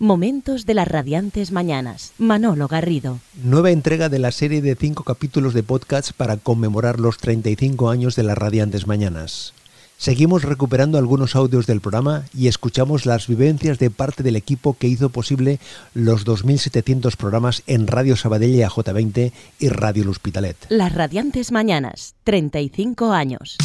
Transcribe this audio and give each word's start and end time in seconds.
Momentos 0.00 0.64
de 0.64 0.74
las 0.74 0.86
radiantes 0.86 1.50
mañanas. 1.50 2.12
Manolo 2.18 2.68
Garrido. 2.68 3.18
Nueva 3.42 3.72
entrega 3.72 4.08
de 4.08 4.20
la 4.20 4.30
serie 4.30 4.62
de 4.62 4.76
cinco 4.76 5.02
capítulos 5.02 5.54
de 5.54 5.64
podcast 5.64 6.12
para 6.12 6.36
conmemorar 6.36 7.00
los 7.00 7.18
35 7.18 7.90
años 7.90 8.14
de 8.14 8.22
las 8.22 8.38
radiantes 8.38 8.86
mañanas. 8.86 9.54
Seguimos 9.96 10.44
recuperando 10.44 10.98
algunos 10.98 11.34
audios 11.34 11.66
del 11.66 11.80
programa 11.80 12.26
y 12.32 12.46
escuchamos 12.46 13.06
las 13.06 13.26
vivencias 13.26 13.80
de 13.80 13.90
parte 13.90 14.22
del 14.22 14.36
equipo 14.36 14.76
que 14.78 14.86
hizo 14.86 15.08
posible 15.08 15.58
los 15.94 16.24
2.700 16.24 17.16
programas 17.16 17.64
en 17.66 17.88
Radio 17.88 18.14
Sabadell 18.14 18.60
AJ20 18.60 19.32
y 19.58 19.68
Radio 19.68 20.04
El 20.04 20.10
Hospitalet. 20.10 20.56
Las 20.68 20.94
radiantes 20.94 21.50
mañanas. 21.50 22.14
35 22.22 23.10
años. 23.10 23.58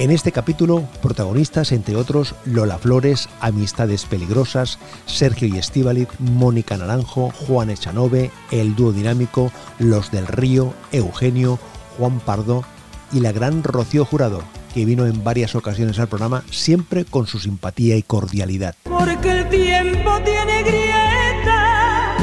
En 0.00 0.10
este 0.10 0.32
capítulo, 0.32 0.88
protagonistas 1.02 1.72
entre 1.72 1.94
otros 1.94 2.34
Lola 2.46 2.78
Flores, 2.78 3.28
Amistades 3.38 4.06
Peligrosas, 4.06 4.78
Sergio 5.04 5.46
y 5.46 5.58
Estíbaliz, 5.58 6.08
Mónica 6.18 6.78
Naranjo, 6.78 7.30
Juan 7.46 7.68
Echanove, 7.68 8.30
El 8.50 8.74
Dúo 8.74 8.92
Dinámico, 8.92 9.52
Los 9.78 10.10
del 10.10 10.26
Río, 10.26 10.72
Eugenio, 10.90 11.58
Juan 11.98 12.18
Pardo 12.18 12.64
y 13.12 13.20
la 13.20 13.32
gran 13.32 13.62
Rocío 13.62 14.06
Jurado, 14.06 14.42
que 14.72 14.86
vino 14.86 15.04
en 15.04 15.22
varias 15.22 15.54
ocasiones 15.54 15.98
al 15.98 16.08
programa, 16.08 16.44
siempre 16.50 17.04
con 17.04 17.26
su 17.26 17.38
simpatía 17.38 17.96
y 17.96 18.02
cordialidad. 18.02 18.76
Porque 18.84 19.30
el 19.32 19.50
tiempo 19.50 20.12
tiene 20.24 20.62
grietas, 20.62 22.22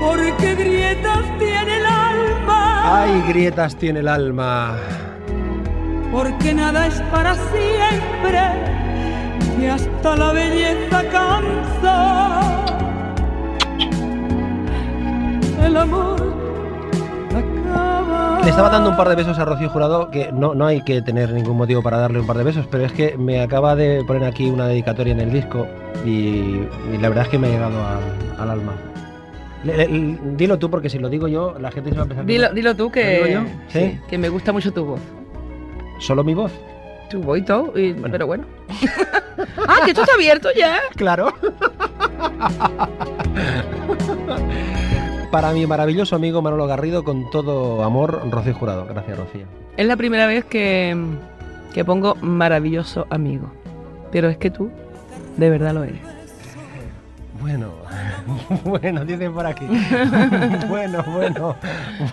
porque 0.00 0.54
grietas 0.54 1.38
tiene 1.38 1.76
el 1.76 1.84
alma. 1.84 3.02
Ay, 3.02 3.22
grietas 3.28 3.76
tiene 3.76 4.00
el 4.00 4.08
alma 4.08 5.09
porque 6.10 6.54
nada 6.54 6.86
es 6.86 7.00
para 7.12 7.34
siempre 7.34 8.40
y 9.60 9.66
hasta 9.66 10.16
la 10.16 10.32
belleza 10.32 11.02
cansa. 11.10 12.64
El 15.64 15.76
amor 15.76 16.34
acaba. 17.30 18.40
Le 18.42 18.50
estaba 18.50 18.70
dando 18.70 18.90
un 18.90 18.96
par 18.96 19.08
de 19.08 19.14
besos 19.16 19.38
a 19.38 19.44
Rocío 19.44 19.68
Jurado, 19.68 20.10
que 20.10 20.32
no, 20.32 20.54
no 20.54 20.66
hay 20.66 20.82
que 20.82 21.02
tener 21.02 21.32
ningún 21.32 21.56
motivo 21.56 21.82
para 21.82 21.98
darle 21.98 22.20
un 22.20 22.26
par 22.26 22.38
de 22.38 22.44
besos, 22.44 22.66
pero 22.70 22.84
es 22.84 22.92
que 22.92 23.16
me 23.16 23.40
acaba 23.40 23.76
de 23.76 24.02
poner 24.06 24.24
aquí 24.24 24.48
una 24.48 24.66
dedicatoria 24.66 25.12
en 25.12 25.20
el 25.20 25.30
disco 25.30 25.66
y, 26.04 26.08
y 26.10 26.98
la 27.00 27.08
verdad 27.08 27.24
es 27.24 27.30
que 27.30 27.38
me 27.38 27.48
ha 27.48 27.50
llegado 27.50 27.78
a, 27.78 28.42
al 28.42 28.50
alma. 28.50 28.72
Le, 29.62 29.76
le, 29.76 30.18
dilo 30.36 30.58
tú, 30.58 30.70
porque 30.70 30.88
si 30.88 30.98
lo 30.98 31.10
digo 31.10 31.28
yo, 31.28 31.54
la 31.60 31.70
gente 31.70 31.90
se 31.90 31.96
va 31.96 32.04
a 32.04 32.06
pensar 32.06 32.24
Dilo, 32.24 32.50
dilo 32.54 32.74
tú, 32.74 32.90
que, 32.90 33.30
yo? 33.30 33.40
¿Sí? 33.68 34.00
que 34.08 34.16
me 34.16 34.30
gusta 34.30 34.52
mucho 34.52 34.72
tu 34.72 34.86
voz. 34.86 35.00
¿Solo 36.00 36.24
mi 36.24 36.34
voz? 36.34 36.52
Tu 37.10 37.20
voz 37.20 37.38
y 37.38 37.42
todo, 37.42 37.78
y, 37.78 37.92
bueno. 37.92 38.08
pero 38.10 38.26
bueno. 38.26 38.44
ah, 39.68 39.76
que 39.84 39.90
esto 39.90 40.02
está 40.02 40.14
abierto 40.14 40.48
ya. 40.56 40.80
Claro. 40.96 41.32
Para 45.30 45.52
mi 45.52 45.66
maravilloso 45.66 46.16
amigo 46.16 46.42
Manolo 46.42 46.66
Garrido, 46.66 47.04
con 47.04 47.30
todo 47.30 47.84
amor, 47.84 48.22
Rocío 48.30 48.54
Jurado. 48.54 48.86
Gracias, 48.86 49.18
Rocío. 49.18 49.46
Es 49.76 49.86
la 49.86 49.96
primera 49.96 50.26
vez 50.26 50.44
que, 50.44 50.96
que 51.72 51.84
pongo 51.84 52.16
maravilloso 52.16 53.06
amigo. 53.10 53.52
Pero 54.10 54.28
es 54.28 54.38
que 54.38 54.50
tú, 54.50 54.70
de 55.36 55.50
verdad 55.50 55.74
lo 55.74 55.84
eres. 55.84 56.19
Bueno, 57.40 57.72
bueno, 58.64 59.04
dicen 59.04 59.32
por 59.32 59.46
aquí. 59.46 59.66
bueno, 60.68 61.02
bueno, 61.04 61.04
bueno, 61.06 61.56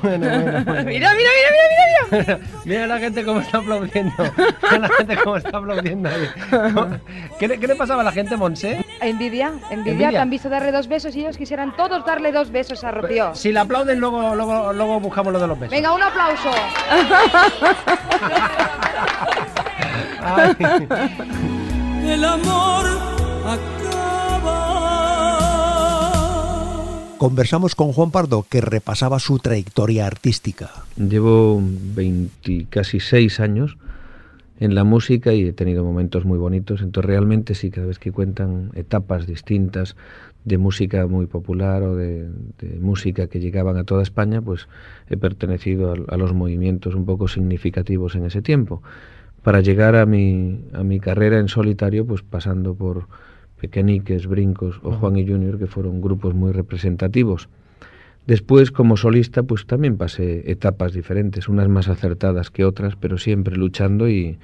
bueno, 0.02 0.64
bueno. 0.64 0.84
Mira, 0.86 0.86
mira, 0.86 1.14
mira, 1.16 1.30
mira, 1.52 2.24
mira. 2.26 2.40
mira 2.64 2.88
la 2.88 3.00
gente 3.00 3.26
cómo 3.26 3.42
está 3.42 3.58
aplaudiendo. 3.58 4.14
Mira 4.18 4.80
la 4.80 4.90
gente 4.90 5.18
cómo 5.18 5.38
está 5.38 5.58
aplaudiendo 5.58 6.10
ahí. 6.10 7.00
¿Qué 7.40 7.48
le, 7.48 7.60
qué 7.60 7.68
le 7.68 7.76
pasaba 7.76 8.02
a 8.02 8.06
la 8.06 8.12
gente, 8.14 8.38
Monse? 8.38 8.86
Envidia, 9.02 9.48
envidia, 9.70 9.92
envidia. 9.92 10.10
Te 10.12 10.18
han 10.18 10.30
visto 10.30 10.48
darle 10.50 10.72
dos 10.72 10.88
besos 10.88 11.14
y 11.16 11.20
ellos 11.22 11.38
quisieran 11.38 11.76
todos 11.76 12.06
darle 12.06 12.32
dos 12.32 12.50
besos 12.52 12.84
a 12.86 12.92
Rocío. 12.92 13.36
Si 13.36 13.52
la 13.52 13.62
aplauden, 13.62 14.00
luego, 14.00 14.34
luego, 14.36 14.72
luego 14.72 15.00
buscamos 15.02 15.34
lo 15.34 15.40
de 15.40 15.48
los 15.48 15.60
besos. 15.60 15.72
Venga, 15.72 15.92
un 15.94 16.04
aplauso. 16.04 16.52
Ay. 20.24 20.56
El 22.06 22.24
amor 22.24 22.86
acaba. 23.46 24.77
Conversamos 27.18 27.74
con 27.74 27.94
Juan 27.94 28.12
Pardo, 28.12 28.46
que 28.48 28.62
repasaba 28.62 29.18
su 29.18 29.40
trayectoria 29.40 30.06
artística. 30.06 30.70
Llevo 30.98 31.60
20, 31.60 32.68
casi 32.70 33.00
seis 33.00 33.40
años 33.40 33.76
en 34.60 34.76
la 34.76 34.84
música 34.84 35.34
y 35.34 35.48
he 35.48 35.54
tenido 35.54 35.84
momentos 35.84 36.26
muy 36.26 36.38
bonitos. 36.38 36.82
Entonces 36.84 37.08
realmente 37.08 37.56
sí, 37.56 37.72
cada 37.72 37.88
vez 37.88 37.98
que 37.98 38.12
cuentan 38.12 38.70
etapas 38.76 39.26
distintas 39.26 39.96
de 40.46 40.60
música 40.60 41.08
muy 41.08 41.26
popular 41.26 41.82
o 41.82 41.96
de, 41.96 42.30
música 42.80 43.26
que 43.26 43.40
llegaban 43.40 43.78
a 43.78 43.84
toda 43.84 44.04
España, 44.04 44.40
pues 44.40 44.68
he 45.10 45.18
pertenecido 45.18 45.94
a, 45.94 46.14
a, 46.14 46.18
los 46.18 46.34
movimientos 46.34 46.94
un 46.94 47.06
poco 47.06 47.28
significativos 47.28 48.14
en 48.14 48.26
ese 48.26 48.44
tiempo. 48.44 48.84
Para 49.42 49.62
llegar 49.62 49.96
a 49.96 50.06
mi, 50.06 50.62
a 50.72 50.84
mi 50.84 51.00
carrera 51.00 51.40
en 51.40 51.48
solitario, 51.48 52.06
pues 52.06 52.22
pasando 52.22 52.76
por 52.76 53.08
Pequeñiques, 53.60 54.28
Brincos 54.28 54.80
o 54.84 54.92
Juan 54.92 55.18
y 55.18 55.28
Junior, 55.28 55.58
que 55.58 55.68
fueron 55.68 56.02
grupos 56.02 56.34
muy 56.34 56.52
representativos. 56.52 57.50
Después, 58.28 58.72
como 58.72 58.98
solista, 58.98 59.44
pues 59.44 59.66
también 59.66 59.98
pasé 59.98 60.52
etapas 60.52 60.94
diferentes, 60.94 61.48
unas 61.48 61.70
más 61.70 61.88
acertadas 61.88 62.52
que 62.52 62.66
otras, 62.66 62.96
pero 62.96 63.18
siempre 63.18 63.56
luchando 63.56 64.10
y 64.10 64.38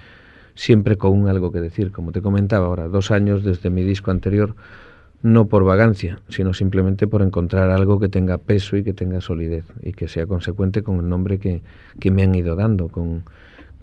siempre 0.56 0.98
con 0.98 1.28
algo 1.28 1.52
que 1.52 1.60
decir. 1.60 1.92
Como 1.92 2.12
te 2.12 2.22
comentaba 2.22 2.68
ahora, 2.68 2.88
dos 2.88 3.12
años 3.12 3.44
desde 3.44 3.70
mi 3.70 3.84
disco 3.84 4.10
anterior, 4.10 4.56
no 5.22 5.48
por 5.48 5.64
vagancia, 5.64 6.20
sino 6.30 6.54
simplemente 6.54 7.08
por 7.08 7.22
encontrar 7.22 7.70
algo 7.72 8.00
que 8.00 8.10
tenga 8.10 8.38
peso 8.38 8.78
y 8.78 8.84
que 8.84 8.94
tenga 8.94 9.22
solidez 9.22 9.66
y 9.82 9.94
que 9.94 10.08
sea 10.08 10.28
consecuente 10.28 10.82
con 10.82 11.00
el 11.00 11.10
nombre 11.10 11.38
que, 11.40 11.62
que 12.00 12.12
me 12.12 12.24
han 12.24 12.36
ido 12.36 12.56
dando, 12.56 12.88
con, 12.88 13.24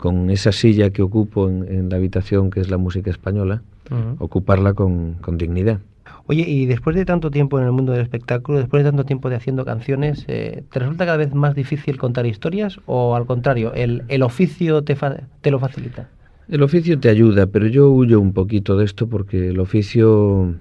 con 0.01 0.31
esa 0.31 0.51
silla 0.51 0.89
que 0.89 1.03
ocupo 1.03 1.47
en, 1.47 1.63
en 1.69 1.89
la 1.89 1.97
habitación 1.97 2.49
que 2.49 2.59
es 2.59 2.71
la 2.71 2.77
música 2.77 3.11
española 3.11 3.61
uh 3.91 3.93
-huh. 3.93 4.15
ocuparla 4.17 4.73
con, 4.73 5.13
con, 5.21 5.37
dignidad. 5.37 5.79
Oye, 6.25 6.43
y 6.47 6.65
después 6.65 6.95
de 6.95 7.05
tanto 7.05 7.29
tiempo 7.29 7.59
en 7.59 7.65
el 7.65 7.71
mundo 7.71 7.91
del 7.91 8.01
espectáculo, 8.01 8.57
después 8.57 8.83
de 8.83 8.89
tanto 8.89 9.05
tiempo 9.05 9.29
de 9.29 9.35
haciendo 9.35 9.63
canciones, 9.63 10.25
eh, 10.27 10.63
¿te 10.71 10.79
resulta 10.79 11.05
cada 11.05 11.17
vez 11.17 11.35
más 11.35 11.53
difícil 11.53 11.97
contar 11.99 12.25
historias 12.25 12.79
o 12.87 13.15
al 13.15 13.27
contrario, 13.27 13.73
el, 13.75 14.01
el 14.07 14.23
oficio 14.23 14.81
te, 14.81 14.95
fa 14.95 15.17
te 15.41 15.51
lo 15.51 15.59
facilita? 15.59 16.09
El 16.49 16.63
oficio 16.63 16.99
te 16.99 17.09
ayuda, 17.09 17.45
pero 17.45 17.67
yo 17.67 17.91
huyo 17.91 18.19
un 18.19 18.33
poquito 18.33 18.77
de 18.77 18.85
esto 18.85 19.07
porque 19.07 19.49
el 19.49 19.59
oficio, 19.59 20.55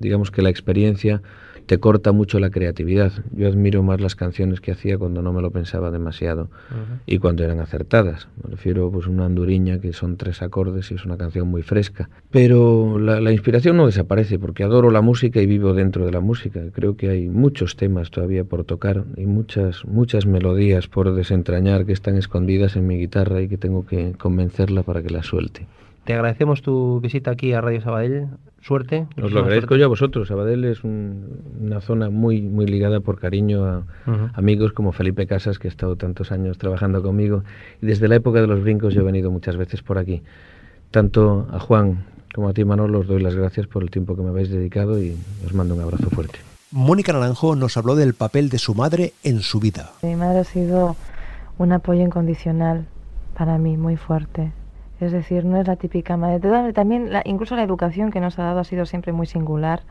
digamos 0.00 0.32
que 0.32 0.42
la 0.42 0.50
experiencia 0.50 1.22
te 1.66 1.78
corta 1.78 2.12
mucho 2.12 2.38
la 2.38 2.50
creatividad. 2.50 3.12
Yo 3.32 3.48
admiro 3.48 3.82
más 3.82 4.00
las 4.00 4.14
canciones 4.14 4.60
que 4.60 4.72
hacía 4.72 4.98
cuando 4.98 5.22
no 5.22 5.32
me 5.32 5.42
lo 5.42 5.50
pensaba 5.50 5.90
demasiado 5.90 6.44
uh 6.44 6.46
-huh. 6.46 7.00
y 7.06 7.18
cuando 7.18 7.44
eran 7.44 7.60
acertadas. 7.60 8.28
Me 8.42 8.50
refiero 8.50 8.90
pues 8.90 9.06
una 9.06 9.26
anduriña 9.26 9.80
que 9.80 9.92
son 9.92 10.16
tres 10.16 10.42
acordes 10.42 10.90
y 10.90 10.94
es 10.94 11.04
una 11.04 11.16
canción 11.16 11.48
muy 11.48 11.62
fresca. 11.62 12.10
Pero 12.30 12.98
la, 12.98 13.20
la, 13.20 13.32
inspiración 13.32 13.76
no 13.76 13.86
desaparece 13.86 14.38
porque 14.38 14.64
adoro 14.64 14.90
la 14.90 15.00
música 15.00 15.40
y 15.40 15.46
vivo 15.46 15.72
dentro 15.74 16.04
de 16.04 16.12
la 16.12 16.20
música. 16.20 16.60
Creo 16.72 16.96
que 16.96 17.08
hay 17.08 17.28
muchos 17.28 17.76
temas 17.76 18.10
todavía 18.10 18.44
por 18.44 18.64
tocar 18.64 19.04
y 19.16 19.26
muchas 19.26 19.84
muchas 19.86 20.26
melodías 20.26 20.88
por 20.88 21.14
desentrañar 21.14 21.86
que 21.86 21.92
están 21.92 22.16
escondidas 22.16 22.76
en 22.76 22.86
mi 22.86 22.98
guitarra 22.98 23.40
y 23.40 23.48
que 23.48 23.58
tengo 23.58 23.86
que 23.86 24.12
convencerla 24.18 24.82
para 24.82 25.02
que 25.02 25.10
la 25.10 25.22
suelte. 25.22 25.66
Te 26.04 26.12
agradecemos 26.12 26.60
tu 26.60 27.00
visita 27.00 27.30
aquí 27.30 27.54
a 27.54 27.62
Radio 27.62 27.80
Sabadell. 27.80 28.28
Suerte. 28.60 29.06
Os 29.22 29.32
lo 29.32 29.40
agradezco 29.40 29.68
suerte. 29.68 29.80
yo 29.80 29.84
a 29.86 29.88
vosotros. 29.88 30.28
Sabadell 30.28 30.64
es 30.64 30.84
un, 30.84 31.40
una 31.60 31.80
zona 31.80 32.10
muy, 32.10 32.42
muy 32.42 32.66
ligada 32.66 33.00
por 33.00 33.18
cariño 33.18 33.64
a 33.64 33.78
uh 33.78 33.82
-huh. 34.10 34.30
amigos 34.34 34.72
como 34.72 34.92
Felipe 34.92 35.26
Casas, 35.26 35.58
que 35.58 35.68
ha 35.68 35.70
estado 35.70 35.96
tantos 35.96 36.30
años 36.30 36.58
trabajando 36.58 37.02
conmigo. 37.02 37.42
Y 37.80 37.86
desde 37.86 38.08
la 38.08 38.16
época 38.16 38.40
de 38.42 38.46
los 38.46 38.62
brincos 38.62 38.92
yo 38.94 39.00
he 39.00 39.04
venido 39.04 39.30
muchas 39.30 39.56
veces 39.56 39.82
por 39.82 39.96
aquí. 39.96 40.22
Tanto 40.90 41.46
a 41.50 41.58
Juan 41.58 42.04
como 42.34 42.48
a 42.48 42.52
ti, 42.52 42.64
Manolo, 42.64 43.00
os 43.00 43.06
doy 43.06 43.22
las 43.22 43.34
gracias 43.34 43.66
por 43.66 43.82
el 43.82 43.90
tiempo 43.90 44.14
que 44.14 44.22
me 44.22 44.28
habéis 44.28 44.50
dedicado 44.50 45.02
y 45.02 45.16
os 45.46 45.54
mando 45.54 45.74
un 45.74 45.80
abrazo 45.80 46.10
fuerte. 46.10 46.38
Mónica 46.70 47.12
Naranjo 47.12 47.56
nos 47.56 47.76
habló 47.76 47.94
del 47.96 48.14
papel 48.14 48.50
de 48.50 48.58
su 48.58 48.74
madre 48.74 49.12
en 49.22 49.40
su 49.40 49.58
vida. 49.60 49.92
Mi 50.02 50.16
madre 50.16 50.40
ha 50.40 50.44
sido 50.44 50.96
un 51.56 51.72
apoyo 51.72 52.02
incondicional 52.02 52.86
para 53.34 53.58
mí, 53.58 53.76
muy 53.76 53.96
fuerte 53.96 54.52
es 55.04 55.12
decir, 55.12 55.44
no 55.44 55.60
es 55.60 55.66
la 55.66 55.76
típica 55.76 56.16
madre. 56.16 56.72
También, 56.72 57.12
la, 57.12 57.22
incluso 57.24 57.56
la 57.56 57.62
educación 57.62 58.10
que 58.10 58.20
nos 58.20 58.38
ha 58.38 58.44
dado 58.44 58.60
ha 58.60 58.64
sido 58.64 58.86
siempre 58.86 59.12
muy 59.12 59.26
singular. 59.26 59.82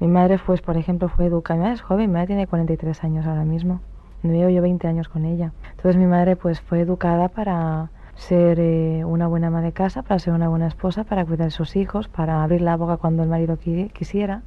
Mi 0.00 0.06
madre, 0.08 0.38
pues, 0.44 0.60
por 0.62 0.76
ejemplo, 0.76 1.08
fue 1.08 1.26
educada. 1.26 1.58
Mi 1.58 1.62
madre 1.64 1.74
es 1.74 1.82
joven, 1.82 2.10
mi 2.10 2.14
madre 2.14 2.26
tiene 2.28 2.46
43 2.46 3.04
años 3.04 3.26
ahora 3.26 3.44
mismo. 3.44 3.80
No 4.22 4.32
llevo 4.32 4.50
yo 4.50 4.62
20 4.62 4.88
años 4.88 5.08
con 5.08 5.24
ella. 5.24 5.52
Entonces, 5.70 5.96
mi 5.96 6.06
madre, 6.06 6.36
pues, 6.36 6.60
fue 6.60 6.80
educada 6.80 7.28
para 7.28 7.90
ser 8.16 8.58
eh, 8.58 9.04
una 9.04 9.26
buena 9.26 9.48
ama 9.48 9.60
de 9.60 9.72
casa, 9.72 10.02
para 10.02 10.18
ser 10.18 10.32
una 10.32 10.48
buena 10.48 10.66
esposa, 10.66 11.04
para 11.04 11.24
cuidar 11.24 11.46
de 11.46 11.50
sus 11.50 11.76
hijos, 11.76 12.08
para 12.08 12.42
abrir 12.42 12.62
la 12.62 12.76
boca 12.76 12.96
cuando 12.96 13.22
el 13.22 13.28
marido 13.28 13.58
qui 13.58 13.90
quisiera. 13.90 14.42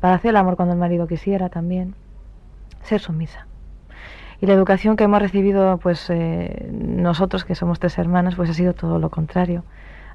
para 0.00 0.14
hacer 0.14 0.30
el 0.30 0.36
amor 0.36 0.56
cuando 0.56 0.74
el 0.74 0.80
marido 0.80 1.06
quisiera 1.06 1.48
también, 1.48 1.94
ser 2.82 3.00
sumisa. 3.00 3.46
Y 4.40 4.46
la 4.46 4.52
educación 4.52 4.96
que 4.96 5.04
hemos 5.04 5.20
recibido, 5.20 5.78
pues 5.78 6.06
eh, 6.10 6.68
nosotros 6.72 7.44
que 7.44 7.54
somos 7.54 7.78
tres 7.78 7.96
hermanas, 7.98 8.34
pues 8.34 8.50
ha 8.50 8.54
sido 8.54 8.74
todo 8.74 8.98
lo 8.98 9.10
contrario. 9.10 9.64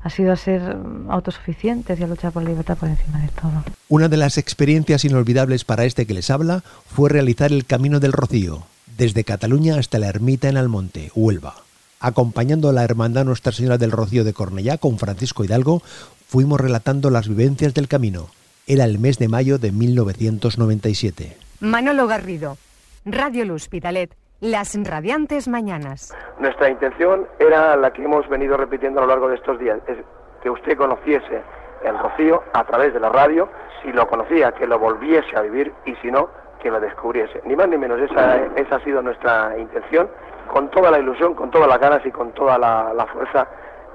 Ha 0.04 0.10
sido 0.10 0.32
a 0.32 0.36
ser 0.36 0.78
autosuficientes 1.10 2.00
y 2.00 2.04
a 2.04 2.08
luchar 2.08 2.32
por 2.32 2.44
la 2.44 2.50
libertad 2.50 2.78
por 2.78 2.90
encima 2.90 3.20
de 3.20 3.28
todo. 3.30 3.64
Una 3.88 4.08
de 4.08 4.18
las 4.18 4.38
experiencias 4.38 5.06
inolvidables 5.06 5.64
para 5.64 5.86
este 5.86 6.08
que 6.08 6.14
les 6.14 6.30
habla 6.30 6.64
fue 6.88 7.10
realizar 7.10 7.52
el 7.52 7.66
Camino 7.66 8.00
del 8.00 8.12
Rocío, 8.12 8.64
desde 8.98 9.24
Cataluña 9.24 9.78
hasta 9.78 10.00
la 10.00 10.08
ermita 10.08 10.50
en 10.50 10.58
Almonte, 10.58 11.12
Huelva. 11.16 11.56
Acompañando 12.00 12.70
a 12.70 12.74
la 12.74 12.84
Hermandad 12.84 13.26
Nuestra 13.26 13.52
Señora 13.52 13.78
del 13.78 13.92
Rocío 13.92 14.24
de 14.24 14.34
Cornellá 14.34 14.80
con 14.80 14.98
Francisco 14.98 15.44
Hidalgo, 15.44 15.84
fuimos 16.28 16.60
relatando 16.60 17.12
las 17.12 17.28
vivencias 17.28 17.76
del 17.76 17.88
camino. 17.88 18.30
Era 18.66 18.86
el 18.86 18.98
mes 18.98 19.20
de 19.20 19.28
mayo 19.28 19.60
de 19.60 19.72
1997. 19.72 21.38
Manolo 21.60 22.08
Garrido, 22.08 22.58
Radio 23.06 23.46
Luz 23.46 23.68
Pitalet, 23.68 24.16
las 24.42 24.78
radiantes 24.88 25.48
mañanas. 25.48 26.16
Nuestra 26.38 26.70
intención 26.70 27.28
era 27.40 27.76
la 27.76 27.92
que 27.92 28.04
hemos 28.04 28.30
venido 28.30 28.58
repitiendo 28.58 29.00
a 29.00 29.04
lo 29.04 29.10
largo 29.10 29.28
de 29.28 29.38
estos 29.38 29.58
días, 29.58 29.80
es 29.88 29.98
que 30.44 30.52
usted 30.52 30.78
conociese 30.78 31.42
el 31.84 31.98
rocío 31.98 32.44
a 32.54 32.64
través 32.64 32.94
de 32.94 33.00
la 33.00 33.10
radio, 33.10 33.50
si 33.82 33.92
lo 33.92 34.08
conocía, 34.08 34.52
que 34.52 34.68
lo 34.68 34.78
volviese 34.78 35.36
a 35.36 35.42
vivir 35.42 35.74
y 35.86 35.96
si 35.96 36.12
no, 36.12 36.30
que 36.62 36.70
lo 36.70 36.80
descubriese. 36.80 37.42
Ni 37.44 37.56
más 37.56 37.70
ni 37.70 37.78
menos, 37.80 38.00
esa, 38.00 38.36
esa 38.56 38.76
ha 38.76 38.84
sido 38.84 39.02
nuestra 39.02 39.58
intención 39.58 40.08
con 40.54 40.70
toda 40.70 40.92
la 40.92 41.00
ilusión, 41.00 41.34
con 41.34 41.50
todas 41.50 41.68
las 41.68 41.80
ganas 41.80 42.06
y 42.06 42.12
con 42.12 42.34
toda 42.34 42.60
la, 42.60 43.08
fuerza 43.12 43.48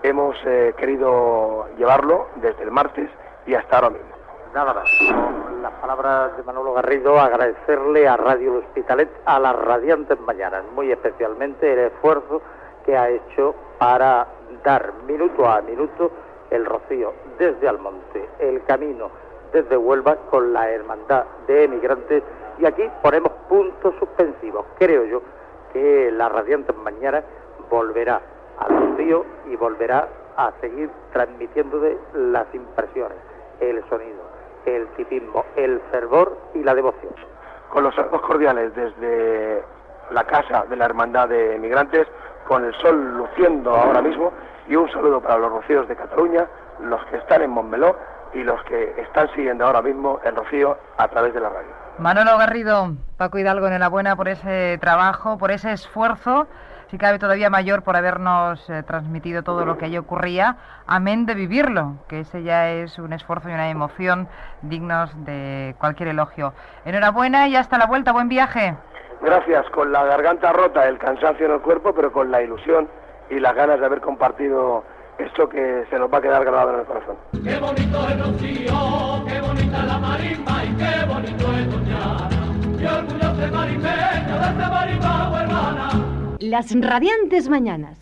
hemos 0.03 0.37
eh, 0.47 0.75
querido 0.77 1.69
llevarlo 1.79 2.29
desde 2.37 2.65
el 2.65 2.73
martes 2.73 3.09
y 3.47 3.55
hasta 3.55 3.77
ahora 3.77 3.91
mismo. 3.91 4.16
Nada 4.57 4.73
más, 4.73 4.89
con 5.45 5.61
las 5.61 5.73
palabras 5.83 6.35
de 6.35 6.43
Manolo 6.43 6.73
Garrido, 6.73 7.21
agradecerle 7.21 8.09
a 8.09 8.17
Radio 8.17 8.55
Hospitalet 8.55 9.11
a 9.27 9.39
las 9.39 9.55
radiantes 9.55 10.19
mañanas, 10.21 10.65
muy 10.75 10.91
especialmente 10.91 11.75
el 11.75 11.79
esfuerzo 11.81 12.41
que 12.87 12.97
ha 12.97 13.11
hecho 13.11 13.55
para 13.77 14.27
dar 14.65 14.95
minuto 15.07 15.47
a 15.47 15.61
minuto 15.61 16.11
el 16.49 16.65
rocío 16.65 17.13
desde 17.39 17.69
Almonte, 17.69 18.31
el 18.39 18.65
camino 18.65 19.11
desde 19.53 19.77
Huelva 19.77 20.17
con 20.31 20.55
la 20.55 20.71
hermandad 20.71 21.27
de 21.47 21.65
emigrantes. 21.65 22.23
Y 22.59 22.65
aquí 22.65 22.91
ponemos 23.03 23.33
puntos 23.51 23.95
suspensivos, 23.99 24.65
creo 24.79 25.05
yo, 25.05 25.21
que 25.75 26.11
la 26.11 26.31
radiante 26.31 26.73
mañana 26.73 27.23
volverá 27.69 28.23
al 28.59 28.75
Rocío 28.75 29.23
y 29.51 29.57
volverá 29.57 30.09
a 30.35 30.51
seguir 30.63 30.89
transmitiendo 31.13 31.79
las 32.15 32.47
impresiones, 32.55 33.19
el 33.61 33.87
sonido, 33.91 34.36
el 34.67 34.87
tipismo, 34.97 35.45
el 35.57 35.81
fervor 35.91 36.37
y 36.55 36.63
la 36.63 36.75
devoción. 36.75 37.15
Con 37.71 37.85
los 37.85 37.95
saludos 37.95 38.21
cordiales 38.23 38.75
desde 38.75 39.63
la 40.11 40.25
casa 40.25 40.65
de 40.69 40.77
la 40.77 40.85
Hermandad 40.85 41.29
de 41.29 41.59
Migrantes, 41.59 42.07
con 42.47 42.65
el 42.65 42.75
sol 42.77 43.17
luciendo 43.17 43.75
ahora 43.75 44.03
mismo, 44.03 44.33
y 44.69 44.77
un 44.77 44.91
saludo 44.91 45.21
para 45.21 45.39
los 45.39 45.51
rocíos 45.51 45.89
de 45.89 45.97
Cataluña, 45.97 46.47
los 46.81 47.05
que 47.07 47.17
están 47.17 47.43
en 47.43 47.51
Montmeló 47.51 47.97
y 48.35 48.43
los 48.43 48.63
que 48.65 48.95
están 49.01 49.29
siguiendo 49.35 49.65
ahora 49.65 49.83
mismo 49.83 50.21
el 50.25 50.37
rocío 50.37 50.77
a 50.99 51.09
través 51.09 51.33
de 51.35 51.41
la 51.41 51.49
radio. 51.49 51.69
Manolo 51.99 52.37
Garrido, 52.37 52.93
Paco 53.17 53.39
Hidalgo, 53.39 53.67
enhorabuena 53.69 54.17
por 54.17 54.29
ese 54.29 54.77
trabajo, 54.81 55.39
por 55.39 55.51
ese 55.51 55.73
esfuerzo, 55.73 56.47
si 56.91 56.99
cabe 56.99 57.19
todavía 57.19 57.51
mayor 57.51 57.83
por 57.83 57.97
habernos 57.97 58.69
eh, 58.71 58.83
transmitido 58.85 59.43
todo 59.43 59.65
lo 59.65 59.77
que 59.77 59.87
allí 59.87 59.99
ocurría, 59.99 60.57
amén 60.87 61.27
de 61.27 61.35
vivirlo, 61.35 61.95
que 62.09 62.21
ese 62.21 62.43
ya 62.43 62.71
es 62.71 62.99
un 62.99 63.13
esfuerzo 63.13 63.49
y 63.49 63.53
una 63.53 63.71
emoción 63.71 64.29
dignos 64.63 65.11
de 65.25 65.75
cualquier 65.79 66.11
elogio. 66.11 66.53
Enhorabuena 66.85 67.49
y 67.49 67.57
hasta 67.57 67.79
la 67.79 67.87
vuelta, 67.87 68.13
buen 68.13 68.29
viaje. 68.29 68.77
Gracias, 69.21 69.69
con 69.71 69.93
la 69.93 70.05
garganta 70.05 70.53
rota, 70.53 70.87
el 70.87 70.99
cansancio 70.99 71.47
en 71.47 71.53
el 71.53 71.61
cuerpo, 71.61 71.93
pero 71.95 72.13
con 72.13 72.31
la 72.31 72.43
ilusión 72.43 72.89
y 73.31 73.41
las 73.41 73.55
ganas 73.55 73.81
de 73.81 73.87
haber 73.87 74.01
compartido 74.01 74.85
esto 75.19 75.49
que 75.49 75.85
se 75.91 75.99
nos 75.99 76.13
va 76.13 76.19
a 76.19 76.21
quedar 76.21 76.45
grabado 76.45 76.75
en 76.75 76.81
el 76.81 76.87
corazón. 76.87 77.17
Qué 77.43 77.59
bonito 77.59 78.09
el 78.09 78.19
rocío, 78.21 79.25
qué 79.27 79.41
bonita 79.41 79.85
la 79.85 79.99
marimba 79.99 80.65
y 80.65 80.77
qué 80.77 81.07
bonito 81.07 81.53
es 81.53 81.71
Doñana. 81.71 82.29
Y 82.79 82.87
orgulloso 82.87 83.37
de 83.37 83.51
marimeño 83.51 84.59
de 84.59 84.69
marimba 84.69 85.43
hermana. 85.43 86.16
Las 86.47 86.71
radiantes 86.81 87.49
mañanas. 87.49 87.99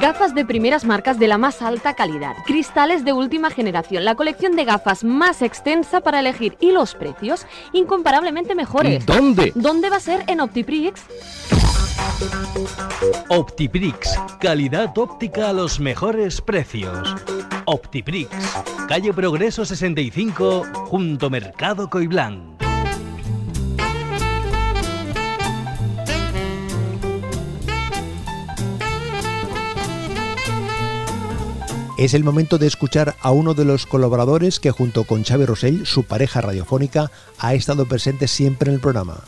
Gafas 0.00 0.34
de 0.34 0.44
primeras 0.44 0.84
marcas 0.84 1.20
de 1.20 1.28
la 1.28 1.38
más 1.38 1.62
alta 1.62 1.94
calidad. 1.94 2.34
Cristales 2.46 3.04
de 3.04 3.12
última 3.12 3.50
generación. 3.50 4.04
La 4.04 4.16
colección 4.16 4.56
de 4.56 4.64
gafas 4.64 5.04
más 5.04 5.40
extensa 5.40 6.00
para 6.00 6.18
elegir. 6.18 6.56
Y 6.58 6.72
los 6.72 6.96
precios 6.96 7.46
incomparablemente 7.72 8.56
mejores. 8.56 9.06
¿Dónde? 9.06 9.52
¿Dónde 9.54 9.88
va 9.88 9.98
a 9.98 10.00
ser? 10.00 10.24
En 10.26 10.40
Optiprix. 10.40 11.02
Optiprix, 13.28 14.18
calidad 14.40 14.98
óptica 14.98 15.50
a 15.50 15.52
los 15.52 15.78
mejores 15.78 16.40
precios. 16.40 17.14
Optiprix, 17.66 18.30
calle 18.88 19.12
Progreso 19.12 19.64
65, 19.64 20.64
junto 20.86 21.30
Mercado 21.30 21.88
Coiblán. 21.88 22.51
Es 31.98 32.14
el 32.14 32.24
momento 32.24 32.56
de 32.56 32.66
escuchar 32.66 33.16
a 33.20 33.32
uno 33.32 33.52
de 33.52 33.66
los 33.66 33.84
colaboradores 33.84 34.60
que 34.60 34.70
junto 34.70 35.04
con 35.04 35.24
Xavi 35.24 35.44
Rosell, 35.44 35.86
su 35.86 36.04
pareja 36.04 36.40
radiofónica, 36.40 37.10
ha 37.38 37.52
estado 37.52 37.84
presente 37.86 38.28
siempre 38.28 38.70
en 38.70 38.76
el 38.76 38.80
programa. 38.80 39.18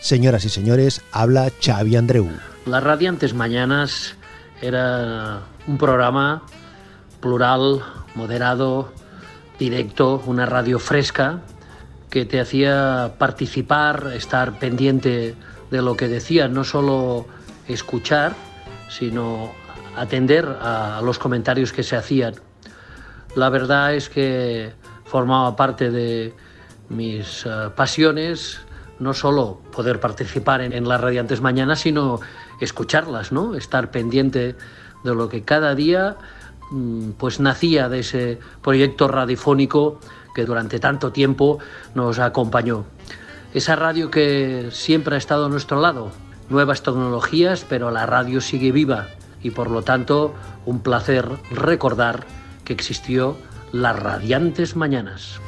Señoras 0.00 0.44
y 0.46 0.48
señores, 0.48 1.02
habla 1.12 1.52
Xavi 1.62 1.96
Andreu. 1.96 2.30
Las 2.64 2.82
Radiantes 2.82 3.34
Mañanas 3.34 4.16
era 4.62 5.42
un 5.66 5.76
programa 5.76 6.42
plural, 7.20 7.82
moderado, 8.14 8.90
directo, 9.58 10.22
una 10.24 10.46
radio 10.46 10.78
fresca 10.78 11.42
que 12.08 12.24
te 12.24 12.40
hacía 12.40 13.16
participar, 13.18 14.12
estar 14.14 14.58
pendiente 14.58 15.34
de 15.70 15.82
lo 15.82 15.94
que 15.94 16.08
decía, 16.08 16.48
no 16.48 16.64
solo 16.64 17.26
escuchar, 17.68 18.34
sino 18.88 19.52
atender 19.96 20.46
a 20.60 21.00
los 21.02 21.18
comentarios 21.18 21.72
que 21.72 21.82
se 21.82 21.96
hacían. 21.96 22.34
La 23.36 23.48
verdad 23.50 23.94
es 23.94 24.08
que 24.08 24.72
formaba 25.04 25.56
parte 25.56 25.90
de 25.90 26.34
mis 26.88 27.44
eh, 27.46 27.70
pasiones, 27.74 28.60
no 28.98 29.12
solo 29.12 29.60
poder 29.72 30.00
participar 30.00 30.60
en, 30.60 30.88
las 30.88 31.00
radiantes 31.00 31.40
mañanas, 31.40 31.80
sino 31.80 32.20
escucharlas, 32.60 33.32
¿no? 33.32 33.54
Estar 33.54 33.90
pendiente 33.90 34.54
de 35.02 35.14
lo 35.14 35.28
que 35.28 35.42
cada 35.42 35.74
día 35.74 36.16
mm, 36.70 37.10
pues 37.12 37.40
nacía 37.40 37.88
de 37.88 38.00
ese 38.00 38.38
proyecto 38.62 39.08
radiofónico 39.08 39.98
que 40.34 40.44
durante 40.44 40.78
tanto 40.78 41.12
tiempo 41.12 41.58
nos 41.94 42.18
acompañó. 42.18 42.84
Esa 43.52 43.76
radio 43.76 44.10
que 44.10 44.68
siempre 44.72 45.14
ha 45.16 45.18
estado 45.18 45.46
a 45.46 45.48
nuestro 45.48 45.80
lado, 45.80 46.10
nuevas 46.50 46.82
tecnologías, 46.82 47.64
pero 47.68 47.90
la 47.90 48.06
radio 48.06 48.40
sigue 48.40 48.72
viva 48.72 49.08
y 49.44 49.52
por 49.52 49.70
lo 49.70 49.82
tanto 49.82 50.34
un 50.66 50.80
placer 50.80 51.28
recordar 51.52 52.26
que 52.64 52.72
existió 52.72 53.36
las 53.70 53.96
radiantes 53.96 54.74
mañanas. 54.74 55.40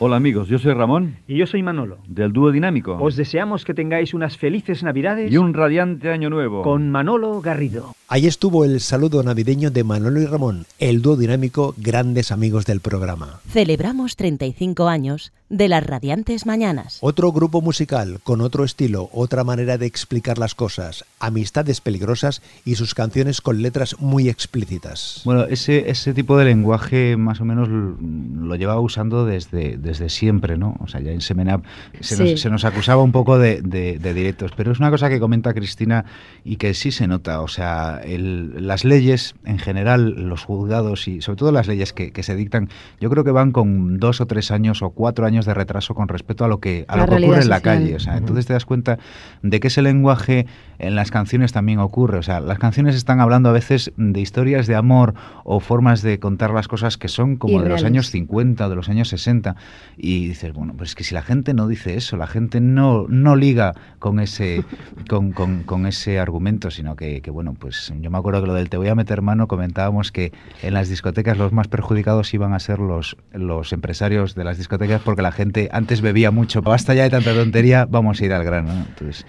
Hola 0.00 0.16
amigos, 0.16 0.48
yo 0.48 0.58
soy 0.58 0.74
Ramón. 0.74 1.16
Y 1.26 1.38
yo 1.38 1.46
soy 1.46 1.62
Manolo. 1.62 1.98
Del 2.06 2.32
dúo 2.32 2.50
dinámico. 2.50 2.98
Os 3.00 3.16
deseamos 3.16 3.64
que 3.64 3.74
tengáis 3.74 4.12
unas 4.12 4.36
felices 4.36 4.82
Navidades. 4.82 5.32
Y 5.32 5.38
un 5.38 5.54
radiante 5.54 6.10
año 6.10 6.30
nuevo. 6.30 6.62
Con 6.62 6.90
Manolo 6.90 7.40
Garrido. 7.40 7.94
Ahí 8.08 8.26
estuvo 8.26 8.66
el 8.66 8.80
saludo 8.80 9.22
navideño 9.22 9.70
de 9.70 9.82
Manolo 9.82 10.20
y 10.20 10.26
Ramón, 10.26 10.66
el 10.78 11.00
dúo 11.00 11.16
dinámico, 11.16 11.74
grandes 11.78 12.32
amigos 12.32 12.66
del 12.66 12.80
programa. 12.80 13.40
Celebramos 13.48 14.16
35 14.16 14.88
años 14.88 15.32
de 15.56 15.68
las 15.68 15.86
radiantes 15.86 16.46
mañanas. 16.46 16.98
Otro 17.00 17.30
grupo 17.30 17.60
musical, 17.62 18.18
con 18.24 18.40
otro 18.40 18.64
estilo, 18.64 19.08
otra 19.12 19.44
manera 19.44 19.78
de 19.78 19.86
explicar 19.86 20.36
las 20.38 20.54
cosas, 20.56 21.04
amistades 21.20 21.80
peligrosas 21.80 22.42
y 22.64 22.74
sus 22.74 22.94
canciones 22.94 23.40
con 23.40 23.62
letras 23.62 23.96
muy 24.00 24.28
explícitas. 24.28 25.22
Bueno, 25.24 25.44
ese, 25.44 25.90
ese 25.90 26.12
tipo 26.12 26.36
de 26.36 26.46
lenguaje 26.46 27.16
más 27.16 27.40
o 27.40 27.44
menos 27.44 27.68
lo 27.68 28.56
llevaba 28.56 28.80
usando 28.80 29.24
desde, 29.24 29.76
desde 29.76 30.08
siempre, 30.08 30.56
¿no? 30.58 30.76
O 30.80 30.88
sea, 30.88 31.00
ya 31.00 31.12
en 31.12 31.20
Semenap 31.20 31.64
se, 32.00 32.16
Sí. 32.16 32.30
nos, 32.32 32.40
se 32.40 32.50
nos 32.50 32.64
acusaba 32.64 33.02
un 33.02 33.12
poco 33.12 33.38
de, 33.38 33.62
de- 33.62 33.98
de 33.98 34.14
directos, 34.14 34.50
pero 34.56 34.72
es 34.72 34.80
una 34.80 34.90
cosa 34.90 35.08
que 35.08 35.20
comenta 35.20 35.54
Cristina 35.54 36.04
y 36.44 36.56
que 36.56 36.74
sí 36.74 36.90
se 36.90 37.06
nota. 37.06 37.40
O 37.42 37.48
sea, 37.48 38.00
el- 38.04 38.66
las 38.66 38.84
leyes 38.84 39.34
en 39.44 39.58
general, 39.58 40.10
los 40.28 40.42
juzgados 40.42 41.06
y 41.06 41.20
sobre 41.20 41.36
todo 41.38 41.52
las 41.52 41.68
leyes 41.68 41.92
que, 41.92 42.10
que 42.12 42.22
se 42.24 42.34
dictan, 42.34 42.68
yo 43.00 43.08
creo 43.08 43.22
que 43.22 43.30
van 43.30 43.52
con 43.52 43.98
dos 43.98 44.20
o 44.20 44.26
tres 44.26 44.50
años 44.50 44.82
o 44.82 44.90
cuatro 44.90 45.26
años 45.26 45.43
de 45.46 45.54
retraso 45.54 45.94
con 45.94 46.08
respecto 46.08 46.44
a 46.44 46.48
lo 46.48 46.58
que, 46.60 46.84
a 46.88 46.96
La 46.96 47.06
lo 47.06 47.16
que 47.16 47.24
ocurre 47.24 47.42
en 47.42 47.48
la 47.48 47.60
calle. 47.60 47.94
O 47.96 48.00
sea, 48.00 48.16
entonces 48.16 48.46
te 48.46 48.52
das 48.52 48.64
cuenta 48.64 48.98
de 49.42 49.60
que 49.60 49.68
ese 49.68 49.82
lenguaje 49.82 50.46
en 50.78 50.94
las 50.96 51.10
canciones 51.10 51.52
también 51.52 51.78
ocurre. 51.78 52.18
O 52.18 52.22
sea, 52.22 52.40
las 52.40 52.58
canciones 52.58 52.94
están 52.94 53.20
hablando 53.20 53.48
a 53.48 53.52
veces 53.52 53.92
de 53.96 54.20
historias 54.20 54.66
de 54.66 54.74
amor 54.74 55.14
o 55.44 55.60
formas 55.60 56.02
de 56.02 56.18
contar 56.18 56.50
las 56.52 56.68
cosas 56.68 56.96
que 56.98 57.08
son 57.08 57.36
como 57.36 57.62
de 57.62 57.68
los 57.68 57.84
años 57.84 58.10
50 58.10 58.66
o 58.66 58.68
de 58.70 58.76
los 58.76 58.88
años 58.88 59.08
60. 59.08 59.56
Y 59.96 60.28
dices, 60.28 60.52
bueno, 60.52 60.74
pues 60.76 60.90
es 60.90 60.94
que 60.94 61.04
si 61.04 61.14
la 61.14 61.22
gente 61.22 61.54
no 61.54 61.68
dice 61.68 61.96
eso, 61.96 62.16
la 62.16 62.26
gente 62.26 62.60
no, 62.60 63.06
no 63.08 63.36
liga 63.36 63.74
con 63.98 64.20
ese, 64.20 64.64
con, 65.08 65.32
con- 65.32 65.62
con 65.64 65.86
ese 65.86 66.18
argumento, 66.18 66.70
sino 66.70 66.96
que, 66.96 67.20
que, 67.20 67.30
bueno, 67.30 67.54
pues 67.58 67.92
yo 68.00 68.10
me 68.10 68.18
acuerdo 68.18 68.40
que 68.40 68.46
lo 68.48 68.54
del 68.54 68.68
te 68.68 68.76
voy 68.76 68.88
a 68.88 68.94
meter 68.94 69.22
mano 69.22 69.46
comentábamos 69.48 70.12
que 70.12 70.32
en 70.62 70.74
las 70.74 70.88
discotecas 70.88 71.38
los 71.38 71.52
más 71.52 71.68
perjudicados 71.68 72.32
iban 72.34 72.52
a 72.52 72.58
ser 72.58 72.78
los, 72.78 73.16
los 73.32 73.72
empresarios 73.72 74.34
de 74.34 74.44
las 74.44 74.58
discotecas 74.58 75.00
porque 75.02 75.22
la 75.24 75.32
gente 75.32 75.68
antes 75.72 76.00
bebía 76.00 76.30
mucho. 76.30 76.62
Basta 76.62 76.94
ya 76.94 77.02
de 77.02 77.10
tanta 77.10 77.34
tontería, 77.34 77.86
vamos 77.88 78.20
a 78.20 78.24
ir 78.24 78.32
al 78.32 78.44
grano. 78.44 78.72
¿no? 78.72 78.86
Entonces, 78.88 79.26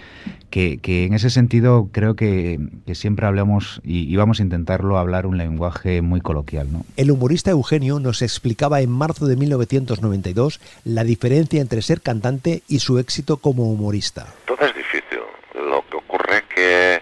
que, 0.50 0.78
que 0.78 1.04
en 1.04 1.14
ese 1.14 1.30
sentido 1.30 1.88
creo 1.92 2.14
que, 2.14 2.58
que 2.86 2.94
siempre 2.94 3.26
hablamos 3.26 3.80
y, 3.82 4.12
y 4.12 4.16
vamos 4.16 4.38
a 4.38 4.42
intentarlo 4.42 4.98
hablar 4.98 5.26
un 5.26 5.38
lenguaje 5.38 6.02
muy 6.02 6.20
coloquial. 6.20 6.70
¿no? 6.70 6.84
El 6.96 7.10
humorista 7.10 7.50
Eugenio 7.50 7.98
nos 7.98 8.22
explicaba 8.22 8.80
en 8.80 8.90
marzo 8.90 9.26
de 9.26 9.36
1992 9.36 10.60
la 10.84 11.02
diferencia 11.02 11.60
entre 11.60 11.82
ser 11.82 12.00
cantante 12.00 12.62
y 12.68 12.78
su 12.80 12.98
éxito 12.98 13.38
como 13.38 13.64
humorista. 13.70 14.26
Todo 14.44 14.66
es 14.66 14.74
difícil. 14.74 15.20
Lo 15.54 15.84
que 15.88 15.96
ocurre 15.96 16.44
que 16.54 17.00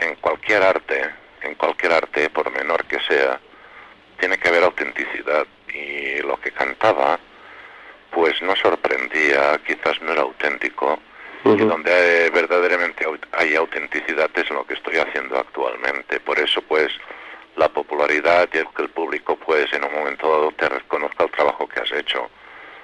en 0.00 0.14
cualquier 0.20 0.62
arte, 0.62 1.02
en 1.42 1.54
cualquier 1.54 1.92
arte, 1.92 2.30
por 2.30 2.50
menor 2.50 2.84
que 2.86 2.98
sea, 3.06 3.38
tiene 4.18 4.38
que 4.38 4.48
haber 4.48 4.64
autenticidad. 4.64 5.46
Y 5.72 6.22
lo 6.22 6.40
que 6.40 6.50
cantaba, 6.52 7.18
pues 8.10 8.40
no 8.42 8.54
sorprendía, 8.56 9.60
quizás 9.66 10.00
no 10.02 10.12
era 10.12 10.22
auténtico. 10.22 10.98
Y 11.44 11.58
donde 11.68 11.92
hay- 11.92 12.30
verdaderamente 12.30 13.04
hay 13.32 13.54
autenticidad 13.54 14.30
es 14.34 14.50
lo 14.50 14.66
que 14.66 14.74
estoy 14.74 14.96
haciendo 14.96 15.38
actualmente. 15.38 16.18
Por 16.20 16.38
eso, 16.38 16.60
pues, 16.62 16.88
la 17.56 17.68
popularidad 17.68 18.48
y 18.52 18.58
el 18.58 18.66
que 18.74 18.82
el 18.82 18.88
público, 18.90 19.36
pues, 19.36 19.72
en 19.72 19.84
un 19.84 19.92
momento 19.92 20.28
dado 20.28 20.52
te 20.52 20.68
reconozca 20.68 21.24
el 21.24 21.30
trabajo 21.30 21.68
que 21.68 21.80
has 21.80 21.92
hecho. 21.92 22.28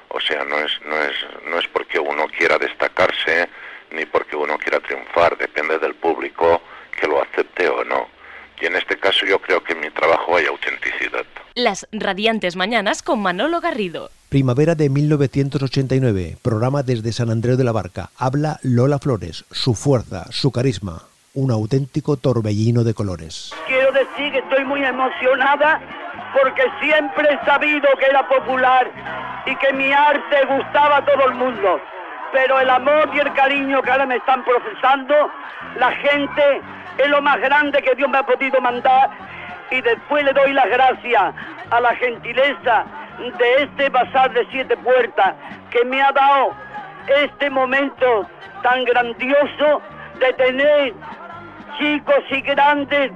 O 0.09 0.21
sea, 0.21 0.45
no 0.45 0.59
es, 0.59 0.81
no 0.85 0.97
es, 1.03 1.15
no 1.47 1.59
es 1.59 1.67
porque 1.69 1.99
uno 1.99 2.27
quiera 2.29 2.59
destacarse 2.59 3.49
ni 3.91 4.07
porque 4.07 4.37
uno 4.37 4.57
quiera 4.59 4.81
triunfar, 4.81 5.37
depende 5.37 5.79
del 5.79 5.95
público 5.95 6.63
que 6.99 7.07
lo 7.07 7.21
acepte 7.23 7.69
o 7.69 7.85
no. 7.85 8.09
Y 8.61 8.67
en 8.67 8.77
este 8.77 8.97
caso 8.99 9.27
yo 9.27 9.41
creo 9.41 9.63
que 9.63 9.73
en 9.73 9.81
mi 9.81 9.91
trabajo 9.91 10.37
hay 10.37 10.47
autenticidad. 10.47 11.25
Las 11.55 11.87
radiantes 11.93 12.57
mañanas 12.57 13.03
con 13.03 13.21
Manolo 13.21 13.61
Garrido. 13.61 14.11
Primavera 14.29 14.75
de 14.75 14.89
1989, 14.89 16.39
programa 16.41 16.83
desde 16.83 17.13
San 17.13 17.31
Andreu 17.31 17.57
de 17.57 17.65
la 17.65 17.73
Barca. 17.73 18.11
Habla 18.17 18.59
Lola 18.63 18.99
Flores, 18.99 19.45
su 19.51 19.75
fuerza, 19.75 20.25
su 20.31 20.51
carisma, 20.51 21.03
un 21.35 21.51
auténtico 21.51 22.17
torbellino 22.17 22.85
de 22.85 22.95
colores. 22.95 23.53
Quiero 23.67 23.93
decir 23.93 24.33
que 24.33 24.39
estoy 24.39 24.65
muy 24.65 24.83
emocionada 24.85 25.81
porque 26.41 26.63
siempre 26.81 27.29
he 27.31 27.45
sabido 27.45 27.87
que 27.99 28.07
era 28.07 28.27
popular 28.27 28.91
y 29.45 29.55
que 29.57 29.73
mi 29.75 29.93
arte 29.93 30.47
gustaba 30.49 30.99
a 30.99 31.05
todo 31.05 31.29
el 31.29 31.35
mundo. 31.35 31.81
Pero 32.33 32.59
el 32.61 32.71
amor 32.71 33.11
y 33.15 33.19
el 33.19 33.33
cariño 33.35 33.83
que 33.83 33.91
ahora 33.91 34.07
me 34.07 34.17
están 34.17 34.43
profesando, 34.45 35.15
la 35.77 35.93
gente 35.93 36.63
es 36.99 37.09
lo 37.09 37.23
más 37.23 37.41
grande 37.41 37.83
que 37.83 37.95
Dios 37.95 38.09
me 38.11 38.19
ha 38.19 38.27
podido 38.27 38.61
mandar 38.61 39.11
y 39.71 39.81
después 39.81 40.25
le 40.25 40.33
doy 40.33 40.53
las 40.53 40.67
gracias 40.67 41.35
a 41.71 41.81
la 41.81 41.95
gentileza 41.97 42.85
de 43.39 43.63
este 43.63 43.89
bazar 43.89 44.33
de 44.33 44.47
siete 44.51 44.77
puertas 44.77 45.35
que 45.71 45.85
me 45.85 46.03
ha 46.03 46.13
dado 46.13 46.55
este 47.23 47.51
momento 47.51 48.27
tan 48.63 48.85
grandioso 48.85 49.83
de 50.19 50.33
tener 50.35 50.95
chicos 51.79 52.23
y 52.31 52.41
grandes, 52.43 53.13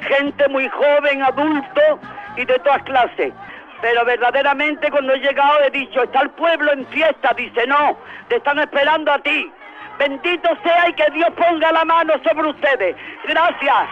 gente 0.00 0.48
muy 0.48 0.68
joven, 0.68 1.22
adulto 1.22 2.00
y 2.36 2.44
de 2.44 2.58
todas 2.60 2.82
clases. 2.84 3.32
Pero 3.80 4.04
verdaderamente 4.04 4.90
cuando 4.90 5.12
he 5.12 5.18
llegado 5.18 5.60
he 5.64 5.70
dicho, 5.70 6.02
está 6.02 6.22
el 6.22 6.30
pueblo 6.30 6.72
en 6.72 6.86
fiesta, 6.86 7.32
dice, 7.36 7.66
no, 7.66 7.96
te 8.28 8.36
están 8.36 8.58
esperando 8.58 9.12
a 9.12 9.18
ti. 9.18 9.52
Bendito 9.98 10.48
sea 10.62 10.88
y 10.88 10.92
que 10.92 11.10
Dios 11.12 11.30
ponga 11.36 11.72
la 11.72 11.84
mano 11.84 12.14
sobre 12.22 12.48
ustedes. 12.48 12.96
Gracias. 13.26 13.88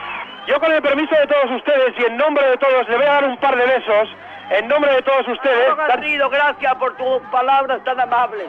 Yo 0.46 0.60
con 0.60 0.70
el 0.72 0.82
permiso 0.82 1.14
de 1.14 1.26
todos 1.26 1.50
ustedes 1.56 1.94
y 1.98 2.04
en 2.04 2.16
nombre 2.16 2.46
de 2.46 2.56
todos 2.58 2.88
le 2.88 2.96
voy 2.96 3.06
a 3.06 3.12
dar 3.12 3.24
un 3.24 3.36
par 3.38 3.56
de 3.56 3.66
besos. 3.66 4.08
En 4.50 4.68
nombre 4.68 4.92
de 4.92 5.02
todos 5.02 5.26
ustedes. 5.28 5.68
Manolo 5.70 5.88
Garrido, 5.88 6.28
gracias 6.28 6.74
por 6.74 6.94
tus 6.96 7.22
palabras 7.30 7.82
tan 7.84 7.98
amables. 7.98 8.48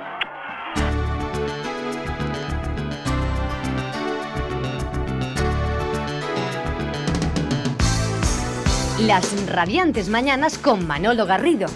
Las 8.99 9.53
radiantes 9.53 10.09
mañanas 10.09 10.57
con 10.57 10.87
Manolo 10.87 11.25
Garrido. 11.25 11.67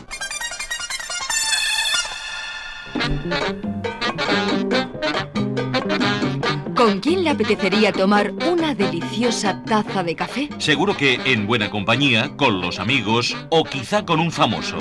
¿Con 6.80 7.02
quién 7.02 7.26
le 7.26 7.30
apetecería 7.30 7.92
tomar 7.92 8.32
una 8.50 8.74
deliciosa 8.74 9.62
taza 9.66 10.02
de 10.02 10.16
café? 10.16 10.48
Seguro 10.60 10.96
que 10.96 11.20
en 11.26 11.46
buena 11.46 11.70
compañía, 11.70 12.32
con 12.38 12.62
los 12.62 12.80
amigos 12.80 13.36
o 13.50 13.66
quizá 13.66 14.06
con 14.06 14.22
un 14.22 14.32
famoso. 14.32 14.78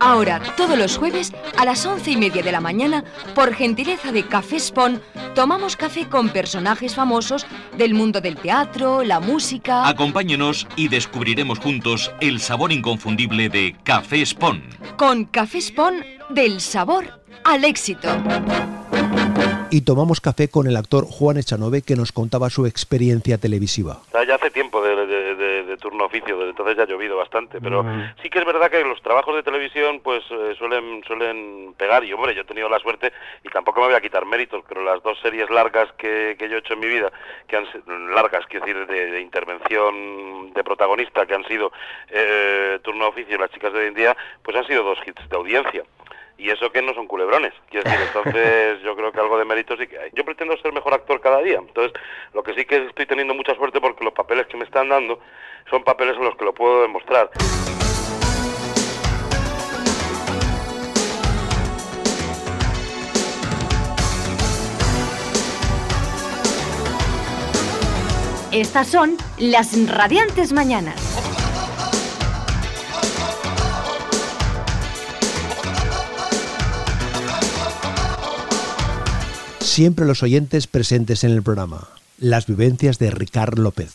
Ahora, 0.00 0.40
todos 0.56 0.76
los 0.76 0.98
jueves, 0.98 1.32
a 1.56 1.64
las 1.64 1.86
once 1.86 2.10
y 2.10 2.16
media 2.16 2.42
de 2.42 2.50
la 2.50 2.60
mañana, 2.60 3.04
por 3.36 3.54
gentileza 3.54 4.10
de 4.10 4.26
Café 4.26 4.58
Spon, 4.58 5.00
tomamos 5.36 5.76
café 5.76 6.08
con 6.08 6.28
personajes 6.30 6.96
famosos 6.96 7.46
del 7.78 7.94
mundo 7.94 8.20
del 8.20 8.36
teatro, 8.36 9.04
la 9.04 9.20
música... 9.20 9.86
Acompáñenos 9.86 10.66
y 10.74 10.88
descubriremos 10.88 11.60
juntos 11.60 12.10
el 12.20 12.40
sabor 12.40 12.72
inconfundible 12.72 13.48
de 13.48 13.76
Café 13.84 14.26
Spon. 14.26 14.62
Con 14.96 15.24
Café 15.24 15.60
Spon, 15.60 16.04
del 16.30 16.60
sabor 16.60 17.04
al 17.44 17.64
éxito. 17.64 18.08
Y 19.68 19.80
tomamos 19.82 20.20
café 20.20 20.48
con 20.48 20.68
el 20.68 20.76
actor 20.76 21.04
Juan 21.04 21.36
Echanove 21.38 21.82
que 21.82 21.96
nos 21.96 22.12
contaba 22.12 22.48
su 22.50 22.66
experiencia 22.66 23.36
televisiva. 23.36 23.98
Ya 24.26 24.36
hace 24.36 24.50
tiempo 24.50 24.80
de, 24.82 24.94
de- 25.06 25.34
de- 25.34 25.62
de 25.64 25.76
turno 25.76 26.04
oficio, 26.06 26.36
desde 26.38 26.50
entonces 26.50 26.76
ya 26.76 26.84
ha 26.84 26.86
llovido 26.86 27.16
bastante, 27.16 27.60
pero 27.60 27.84
sí 28.22 28.30
que 28.30 28.38
es 28.38 28.44
verdad 28.46 28.70
que 28.70 28.82
los 28.84 29.02
trabajos 29.02 29.34
de 29.36 29.42
televisión 29.42 30.00
pues 30.02 30.22
eh, 30.30 30.54
suelen 30.58 31.02
suelen 31.06 31.74
pegar 31.76 32.04
y 32.04 32.12
hombre, 32.12 32.34
yo 32.34 32.42
he 32.42 32.44
tenido 32.44 32.68
la 32.68 32.78
suerte 32.78 33.12
y 33.44 33.48
tampoco 33.50 33.80
me 33.80 33.86
voy 33.88 33.96
a 33.96 34.00
quitar 34.00 34.24
méritos, 34.24 34.64
pero 34.68 34.82
las 34.84 35.02
dos 35.02 35.18
series 35.20 35.50
largas 35.50 35.88
que, 35.98 36.36
que 36.38 36.48
yo 36.48 36.56
he 36.56 36.58
hecho 36.60 36.74
en 36.74 36.80
mi 36.80 36.86
vida, 36.86 37.12
que 37.48 37.56
han 37.56 37.66
largas, 38.14 38.46
quiero 38.46 38.64
decir, 38.66 38.86
de, 38.86 39.10
de 39.10 39.20
intervención 39.20 40.52
de 40.54 40.64
protagonista, 40.64 41.26
que 41.26 41.34
han 41.34 41.44
sido 41.46 41.72
eh, 42.10 42.78
turno 42.82 43.08
oficio 43.08 43.34
y 43.36 43.38
las 43.38 43.50
chicas 43.50 43.72
de 43.72 43.80
hoy 43.80 43.86
en 43.88 43.94
día, 43.94 44.16
pues 44.42 44.56
han 44.56 44.66
sido 44.66 44.82
dos 44.84 44.98
hits 45.06 45.28
de 45.28 45.36
audiencia. 45.36 45.82
Y 46.38 46.50
eso 46.50 46.70
que 46.70 46.82
no 46.82 46.92
son 46.92 47.06
culebrones, 47.06 47.54
quiero 47.70 47.88
decir, 47.88 48.06
entonces 48.06 48.82
yo 48.82 48.94
creo 48.94 49.10
que 49.10 49.20
algo 49.20 49.38
de 49.38 49.46
mérito 49.46 49.74
sí 49.76 49.86
que 49.86 49.98
hay. 49.98 50.10
Yo 50.12 50.22
pretendo 50.22 50.56
ser 50.58 50.72
mejor 50.72 50.92
actor 50.92 51.18
cada 51.20 51.40
día, 51.40 51.58
entonces 51.58 51.92
lo 52.34 52.42
que 52.42 52.52
sí 52.52 52.66
que 52.66 52.76
estoy 52.86 53.06
teniendo 53.06 53.34
mucha 53.34 53.54
suerte 53.54 53.80
porque 53.80 54.04
los 54.04 54.12
papeles 54.12 54.46
que 54.46 54.58
me 54.58 54.64
están 54.64 54.90
dando 54.90 55.18
son 55.70 55.82
papeles 55.82 56.14
en 56.16 56.24
los 56.24 56.36
que 56.36 56.44
lo 56.44 56.52
puedo 56.52 56.82
demostrar. 56.82 57.30
Estas 68.52 68.88
son 68.88 69.16
las 69.38 69.88
radiantes 69.88 70.52
mañanas. 70.52 71.25
Siempre 79.76 80.06
los 80.06 80.22
oyentes 80.22 80.66
presentes 80.66 81.22
en 81.22 81.32
el 81.32 81.42
programa. 81.42 81.86
Las 82.16 82.46
vivencias 82.46 82.98
de 82.98 83.10
Ricard 83.10 83.58
López. 83.58 83.94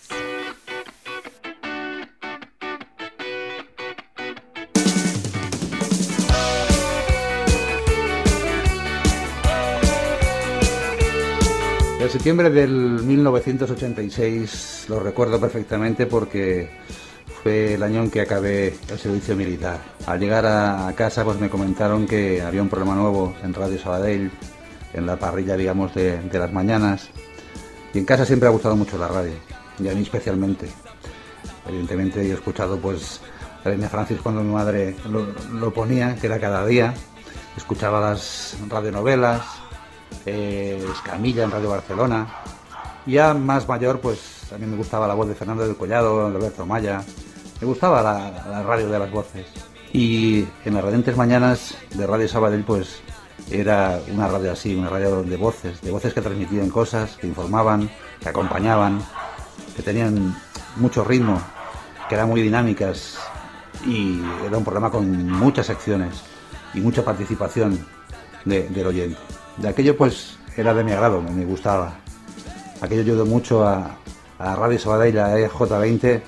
El 12.00 12.10
septiembre 12.12 12.52
del 12.52 12.70
1986 13.02 14.86
lo 14.88 15.00
recuerdo 15.00 15.40
perfectamente 15.40 16.06
porque 16.06 16.70
fue 17.42 17.74
el 17.74 17.82
año 17.82 18.04
en 18.04 18.12
que 18.12 18.22
acabé 18.22 18.76
el 18.88 19.00
servicio 19.00 19.36
militar. 19.36 19.80
Al 20.06 20.20
llegar 20.20 20.46
a 20.46 20.94
casa 20.96 21.26
pues 21.26 21.40
me 21.40 21.50
comentaron 21.50 22.06
que 22.06 22.44
había 22.44 22.62
un 22.62 22.70
programa 22.70 22.94
nuevo 22.94 23.34
en 23.42 23.52
Radio 23.56 23.80
Sabadell, 23.80 24.30
en 24.94 25.06
la 25.06 25.18
parrilla 25.18 25.56
digamos 25.56 25.94
de, 25.94 26.22
las 26.32 26.52
mañanas. 26.52 27.10
Y 27.94 28.00
en 28.00 28.06
casa 28.06 28.26
siempre 28.26 28.48
ha 28.48 28.52
gustado 28.52 28.76
mucho 28.76 28.98
la 28.98 29.08
radio, 29.08 29.34
y 29.80 29.88
a 29.90 29.94
mí 29.94 30.02
especialmente. 30.02 30.70
Evidentemente 31.68 32.26
yo 32.26 32.34
he 32.34 32.38
escuchado 32.38 32.78
pues 32.78 33.22
Reina 33.64 33.90
Francis 33.90 34.20
cuando 34.22 34.42
mi 34.44 34.54
madre 34.54 34.96
lo, 35.52 35.74
ponía, 35.74 36.16
que 36.16 36.28
era 36.28 36.40
cada 36.40 36.66
día. 36.66 36.94
Escuchaba 37.58 38.00
las 38.00 38.58
radionovelas, 38.70 39.42
eh, 40.26 40.84
Escamilla 40.94 41.44
en 41.44 41.52
Radio 41.52 41.70
Barcelona. 41.70 42.28
Ya 43.06 43.34
más 43.34 43.68
mayor, 43.68 44.00
pues 44.00 44.48
también 44.50 44.72
me 44.72 44.78
gustaba 44.78 45.08
la 45.08 45.14
voz 45.14 45.28
de 45.28 45.36
Fernando 45.36 45.66
del 45.66 45.76
Collado, 45.76 46.30
de 46.30 46.38
Alberto 46.38 46.66
Maya. 46.66 47.04
Me 47.60 47.68
gustaba 47.68 48.02
la, 48.02 48.48
la 48.50 48.64
radio 48.64 48.90
de 48.90 49.00
las 49.00 49.12
voces. 49.12 49.48
Y 49.94 50.46
en 50.64 50.74
las 50.74 50.84
radiantes 50.84 51.18
mañanas 51.18 51.76
de 51.94 52.08
Radio 52.08 52.28
Sabadell, 52.28 52.64
pues 52.64 53.02
era 53.50 54.00
una 54.14 54.28
radio 54.28 54.52
así, 54.52 54.76
una 54.76 54.90
radio 54.90 55.24
de 55.24 55.38
voces, 55.38 55.82
de 55.82 55.92
voces 55.92 56.14
que 56.14 56.22
transmitían 56.22 56.70
cosas, 56.70 57.18
que 57.18 57.28
informaban, 57.28 57.90
que 58.20 58.30
acompañaban, 58.30 59.02
que 59.76 59.82
tenían 59.82 60.36
mucho 60.78 61.04
ritmo, 61.04 61.42
que 62.08 62.16
eran 62.16 62.30
muy 62.30 62.42
dinámicas 62.42 63.18
y 63.86 64.22
era 64.46 64.58
un 64.58 64.64
programa 64.64 64.92
con 64.92 65.30
muchas 65.30 65.66
secciones 65.66 66.22
y 66.74 66.80
mucha 66.82 67.04
participación 67.04 67.86
de- 68.46 68.68
del 68.70 68.88
oyente. 68.88 69.18
De 69.58 69.68
aquello 69.70 69.98
pues 69.98 70.38
era 70.56 70.74
de 70.74 70.84
mi 70.84 70.92
agrado, 70.92 71.22
me, 71.22 71.46
gustaba. 71.46 71.96
Aquello 72.82 73.02
ayudó 73.02 73.26
mucho 73.26 73.66
a, 73.68 73.98
Radio 74.40 74.80
Sabadell, 74.80 75.20
a 75.20 75.38
EJ20, 75.38 76.22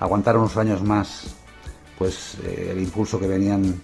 a 0.00 0.04
aguantar 0.04 0.36
unos 0.36 0.56
años 0.56 0.82
más 0.82 1.34
pues 1.98 2.36
eh, 2.44 2.70
el 2.72 2.80
impulso 2.82 3.18
que 3.20 3.26
venían 3.28 3.80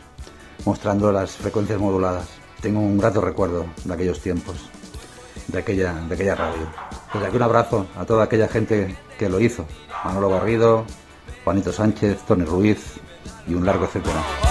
mostrando 0.64 1.12
las 1.12 1.30
frecuencias 1.32 1.78
moduladas. 1.78 2.39
Tengo 2.60 2.80
un 2.80 2.98
grato 2.98 3.20
recuerdo 3.20 3.66
de 3.84 3.94
aquellos 3.94 4.20
tiempos, 4.20 4.56
de 5.48 5.58
aquella, 5.58 5.94
de 5.94 6.14
aquella 6.14 6.34
radio. 6.34 6.66
Desde 7.12 7.26
aquí 7.26 7.36
un 7.36 7.42
abrazo 7.42 7.86
a 7.96 8.04
toda 8.04 8.24
aquella 8.24 8.48
gente 8.48 8.96
que 9.18 9.28
lo 9.28 9.40
hizo. 9.40 9.66
Manolo 10.04 10.28
Garrido, 10.28 10.84
Juanito 11.44 11.72
Sánchez, 11.72 12.18
Tony 12.26 12.44
Ruiz 12.44 13.00
y 13.46 13.54
un 13.54 13.64
largo 13.64 13.86
etcétera. 13.86 14.49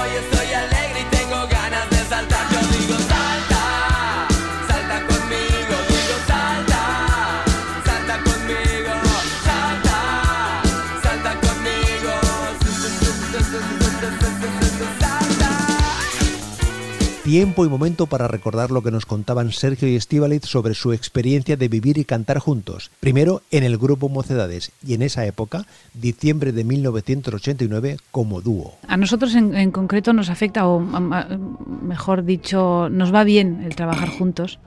Tiempo 17.30 17.64
y 17.64 17.70
momento 17.70 18.08
para 18.08 18.28
recordar 18.28 18.72
lo 18.72 18.82
que 18.82 18.90
nos 18.90 19.06
contaban 19.06 19.52
Sergio 19.52 19.88
y 19.88 19.96
Estíbaliz 19.96 20.46
sobre 20.46 20.74
su 20.74 20.94
experiencia 20.94 21.58
de 21.58 21.68
vivir 21.68 22.00
y 22.00 22.04
cantar 22.04 22.40
juntos. 22.40 22.90
Primero 23.00 23.44
en 23.52 23.64
el 23.64 23.78
grupo 23.78 24.10
Mocedades 24.10 24.72
y 24.84 24.96
en 24.96 25.04
esa 25.04 25.28
época, 25.28 25.68
diciembre 25.94 26.54
de 26.54 26.64
1989, 26.64 27.98
como 28.10 28.42
dúo. 28.42 28.74
A 28.88 28.98
nosotros 28.98 29.36
en, 29.36 29.70
concreto 29.70 30.12
nos 30.12 30.32
afecta, 30.32 30.68
o 30.68 30.80
mejor 30.80 32.26
dicho, 32.26 32.90
nos 32.90 33.14
va 33.14 33.24
bien 33.24 33.62
el 33.64 33.76
trabajar 33.76 34.10
juntos, 34.10 34.58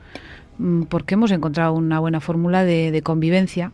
mm, 0.58 0.82
porque 0.82 1.14
hemos 1.14 1.32
encontrado 1.32 1.72
una 1.72 1.98
buena 1.98 2.20
fórmula 2.20 2.64
de 2.64 3.02
convivencia. 3.02 3.72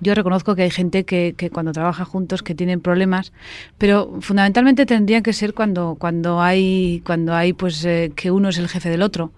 Yo 0.00 0.14
reconozco 0.14 0.54
que 0.54 0.62
hay 0.62 0.70
gente 0.70 1.04
que, 1.04 1.34
que 1.36 1.50
cuando 1.50 1.72
trabaja 1.72 2.04
juntos 2.04 2.42
que 2.42 2.54
tienen 2.54 2.80
problemas, 2.80 3.32
pero 3.78 4.18
fundamentalmente 4.20 4.86
tendrían 4.86 5.22
que 5.22 5.32
ser 5.32 5.54
cuando, 5.54 5.96
cuando 5.98 6.40
hay, 6.40 7.02
cuando 7.06 7.34
hay 7.34 7.52
pues 7.52 7.84
eh, 7.84 8.12
que 8.14 8.30
uno 8.30 8.48
es 8.48 8.58
el 8.58 8.68
jefe 8.68 8.90
del 8.90 9.02
otro 9.02 9.32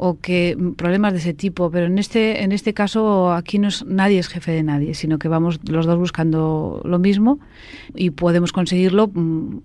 o 0.00 0.20
que 0.20 0.56
problemas 0.76 1.12
de 1.12 1.18
ese 1.18 1.34
tipo, 1.34 1.70
pero 1.72 1.86
en 1.86 1.98
este 1.98 2.44
en 2.44 2.52
este 2.52 2.72
caso 2.72 3.32
aquí 3.32 3.58
no 3.58 3.66
es, 3.66 3.84
nadie 3.84 4.20
es 4.20 4.28
jefe 4.28 4.52
de 4.52 4.62
nadie, 4.62 4.94
sino 4.94 5.18
que 5.18 5.26
vamos 5.26 5.58
los 5.68 5.86
dos 5.86 5.98
buscando 5.98 6.80
lo 6.84 7.00
mismo 7.00 7.40
y 7.96 8.10
podemos 8.10 8.52
conseguirlo 8.52 9.10
mm, 9.12 9.58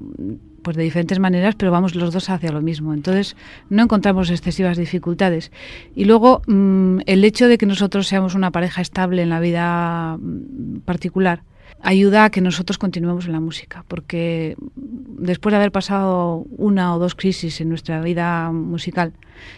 pues 0.63 0.75
de 0.77 0.83
diferentes 0.83 1.19
maneras, 1.19 1.55
pero 1.55 1.71
vamos 1.71 1.95
los 1.95 2.13
dos 2.13 2.29
hacia 2.29 2.51
lo 2.51 2.61
mismo. 2.61 2.93
Entonces 2.93 3.35
no 3.69 3.83
encontramos 3.83 4.29
excesivas 4.29 4.77
dificultades. 4.77 5.51
Y 5.95 6.05
luego 6.05 6.41
mm, 6.47 6.99
el 7.05 7.23
hecho 7.23 7.47
de 7.47 7.57
que 7.57 7.65
nosotros 7.65 8.07
seamos 8.07 8.33
una 8.33 8.51
pareja 8.51 8.81
estable 8.81 9.21
en 9.21 9.29
la 9.29 9.39
vida 9.39 10.17
mm, 10.17 10.79
particular 10.79 11.43
ayuda 11.83 12.25
a 12.25 12.29
que 12.29 12.41
nosotros 12.41 12.77
continuemos 12.77 13.25
en 13.25 13.33
la 13.33 13.41
música, 13.41 13.83
porque 13.89 14.55
después 14.75 15.51
de 15.51 15.57
haber 15.57 15.71
pasado 15.71 16.45
una 16.57 16.95
o 16.95 16.99
dos 16.99 17.13
crisis 17.13 17.59
en 17.59 17.67
nuestra 17.69 18.01
vida 18.01 18.51
musical, 18.51 19.11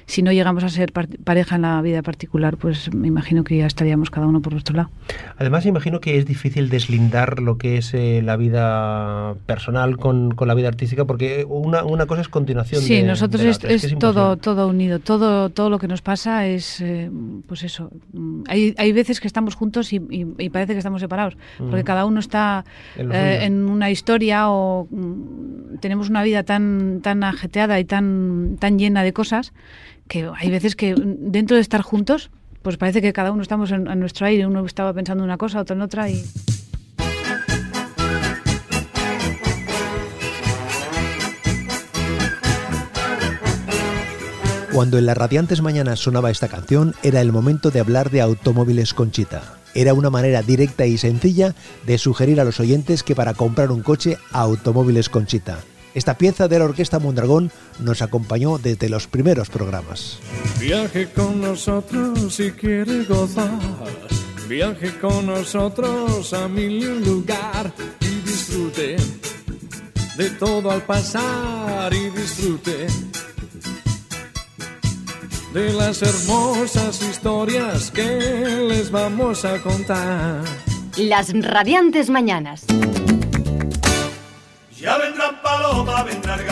si 0.05 0.21
no 0.21 0.31
llegamos 0.31 0.63
a 0.63 0.69
ser 0.69 0.91
par- 0.93 1.07
pareja 1.23 1.55
en 1.55 1.63
la 1.63 1.81
vida 1.81 2.01
particular, 2.01 2.57
pues 2.57 2.93
me 2.93 3.07
imagino 3.07 3.43
que 3.43 3.57
ya 3.57 3.65
estaríamos 3.65 4.09
cada 4.09 4.27
uno 4.27 4.41
por 4.41 4.53
nuestro 4.53 4.75
lado. 4.75 4.89
Además, 5.37 5.65
imagino 5.65 5.99
que 5.99 6.17
es 6.17 6.25
difícil 6.25 6.69
deslindar 6.69 7.39
lo 7.39 7.57
que 7.57 7.77
es 7.77 7.93
eh, 7.93 8.21
la 8.23 8.37
vida 8.37 9.35
personal 9.45 9.97
con, 9.97 10.31
con 10.31 10.47
la 10.47 10.53
vida 10.53 10.67
artística, 10.67 11.05
porque 11.05 11.45
una, 11.47 11.83
una 11.83 12.05
cosa 12.05 12.21
es 12.21 12.29
continuación 12.29 12.81
Sí, 12.81 12.95
de, 12.95 13.03
nosotros 13.03 13.39
de 13.41 13.45
la 13.45 13.51
es, 13.51 13.57
otra. 13.57 13.69
Es 13.71 13.83
es 13.83 13.91
es 13.93 13.99
todo, 13.99 14.37
todo 14.37 14.67
unido, 14.67 14.99
todo, 14.99 15.49
todo 15.49 15.69
lo 15.69 15.79
que 15.79 15.87
nos 15.87 16.01
pasa 16.01 16.45
es, 16.47 16.81
eh, 16.81 17.09
pues 17.47 17.63
eso, 17.63 17.91
mm, 18.13 18.43
hay, 18.47 18.73
hay 18.77 18.91
veces 18.91 19.19
que 19.19 19.27
estamos 19.27 19.55
juntos 19.55 19.91
y, 19.93 19.97
y- 20.09 20.25
y 20.37 20.49
parece 20.49 20.73
que 20.73 20.79
estamos 20.79 21.01
separados, 21.01 21.37
porque 21.57 21.81
Mm. 21.83 21.85
cada 21.85 22.05
uno 22.05 22.19
está 22.19 22.63
En 22.97 23.11
eh, 23.11 23.45
en 23.45 23.65
una 23.69 23.89
historia 23.91 24.49
o 24.49 24.87
mm, 24.89 25.77
tenemos 25.79 26.09
una 26.09 26.23
vida 26.23 26.43
tan, 26.43 27.01
tan 27.01 27.23
ajeteada 27.23 27.79
y 27.79 27.85
tan, 27.85 28.57
tan 28.59 28.77
llena 28.79 29.03
de 29.03 29.13
cosas 29.13 29.53
que 30.07 30.29
hay 30.35 30.49
veces 30.49 30.75
que 30.75 30.95
mm, 30.95 31.31
dentro 31.31 31.55
de 31.55 31.61
estar 31.61 31.81
juntos, 31.81 32.31
pues 32.61 32.77
parece 32.77 33.01
que 33.01 33.13
cada 33.13 33.31
uno 33.31 33.41
estamos 33.41 33.71
en, 33.71 33.83
nuestro 33.99 34.25
aire, 34.25 34.47
uno 34.47 34.65
estaba 34.65 34.93
pensando 34.93 35.23
en 35.23 35.29
una 35.29 35.37
cosa, 35.37 35.61
otro 35.61 35.75
en 35.75 35.81
otra 35.81 36.09
y... 36.09 36.23
Cuando 44.73 44.97
en 44.97 45.05
las 45.05 45.15
radiantes 45.15 45.61
mañanas 45.61 45.99
sonaba 45.99 46.31
esta 46.31 46.49
canción, 46.49 46.95
era 47.01 47.21
el 47.21 47.31
momento 47.31 47.71
de 47.71 47.79
hablar 47.79 48.09
de 48.09 48.19
automóviles 48.19 48.93
Conchita. 48.93 49.57
Era 49.73 49.93
una 49.93 50.09
manera 50.09 50.41
directa 50.41 50.85
y 50.85 50.97
sencilla 50.97 51.55
de 51.85 51.97
sugerir 51.97 52.41
a 52.41 52.43
los 52.43 52.59
oyentes 52.59 53.01
que 53.01 53.15
para 53.15 53.33
comprar 53.33 53.71
un 53.71 53.83
coche, 53.83 54.17
automóviles 54.33 55.07
Conchita. 55.07 55.59
Esta 55.95 56.17
pieza 56.17 56.49
de 56.49 56.59
la 56.59 56.65
Orquesta 56.65 56.99
Mondragón 56.99 57.51
nos 57.79 58.01
acompañó 58.01 58.57
desde 58.57 58.89
los 58.89 59.07
primeros 59.07 59.49
programas. 59.49 60.19
Viaje 60.59 61.07
con 61.09 61.39
nosotros 61.39 62.35
si 62.35 62.51
quiere 62.51 63.05
gozar. 63.05 63.59
Viaje 64.49 64.99
con 64.99 65.25
nosotros 65.25 66.33
a 66.33 66.49
mil 66.49 67.01
lugar 67.05 67.71
y 68.01 68.29
disfrute 68.29 68.97
de 70.17 70.29
todo 70.31 70.69
al 70.69 70.81
pasar 70.81 71.93
y 71.93 72.09
disfrute 72.09 72.87
de 75.53 75.71
las 75.71 76.01
hermosas 76.01 77.01
historias 77.01 77.89
que 77.89 78.03
les 78.67 78.91
vamos 78.91 79.45
a 79.45 79.61
contar. 79.61 80.43
Las 80.97 81.31
radiantes 81.33 82.09
mañanas. 82.09 82.65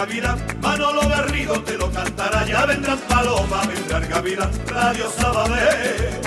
Gavilán, 0.05 0.37
Manolo 0.61 1.07
Garrido 1.07 1.53
te 1.63 1.77
lo 1.77 1.89
cantará. 1.89 2.45
Ya 2.45 2.65
vendrán 2.65 2.99
paloma, 3.07 3.61
vendrán 3.65 4.09
gavilán, 4.09 4.51
Radio 4.67 5.09
Sabadell. 5.09 6.19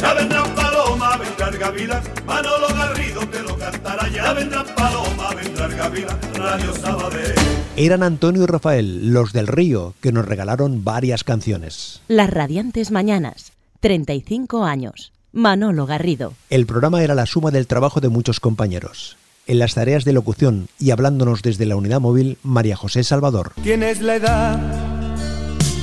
Ya 0.00 0.14
vendrán 0.14 0.54
paloma, 0.54 1.16
vendrán 1.16 1.58
gavilán, 1.58 2.02
Manolo 2.26 2.68
Garrido 2.68 3.26
te 3.26 3.42
lo 3.42 3.58
cantará. 3.58 4.08
Ya 4.08 4.32
vendrán 4.34 4.66
paloma, 4.76 5.34
vendrán 5.34 5.76
gavilán, 5.76 6.18
Radio 6.34 6.72
Sabadell. 6.74 7.34
Eran 7.76 8.04
Antonio 8.04 8.44
y 8.44 8.46
Rafael, 8.46 9.12
los 9.12 9.32
del 9.32 9.48
Río, 9.48 9.94
que 10.00 10.12
nos 10.12 10.26
regalaron 10.26 10.84
varias 10.84 11.24
canciones. 11.24 12.02
Las 12.06 12.30
radiantes 12.30 12.92
mañanas. 12.92 13.50
35 13.80 14.64
años. 14.64 15.12
Manolo 15.32 15.86
Garrido. 15.86 16.34
El 16.50 16.66
programa 16.66 17.02
era 17.02 17.16
la 17.16 17.26
suma 17.26 17.50
del 17.50 17.66
trabajo 17.66 18.00
de 18.00 18.08
muchos 18.08 18.38
compañeros. 18.38 19.16
En 19.46 19.58
las 19.58 19.74
tareas 19.74 20.04
de 20.04 20.12
locución 20.12 20.68
y 20.78 20.90
hablándonos 20.90 21.42
desde 21.42 21.66
la 21.66 21.76
unidad 21.76 22.00
móvil, 22.00 22.38
María 22.42 22.76
José 22.76 23.04
Salvador. 23.04 23.52
Tienes 23.62 24.00
la 24.00 24.16
edad 24.16 24.58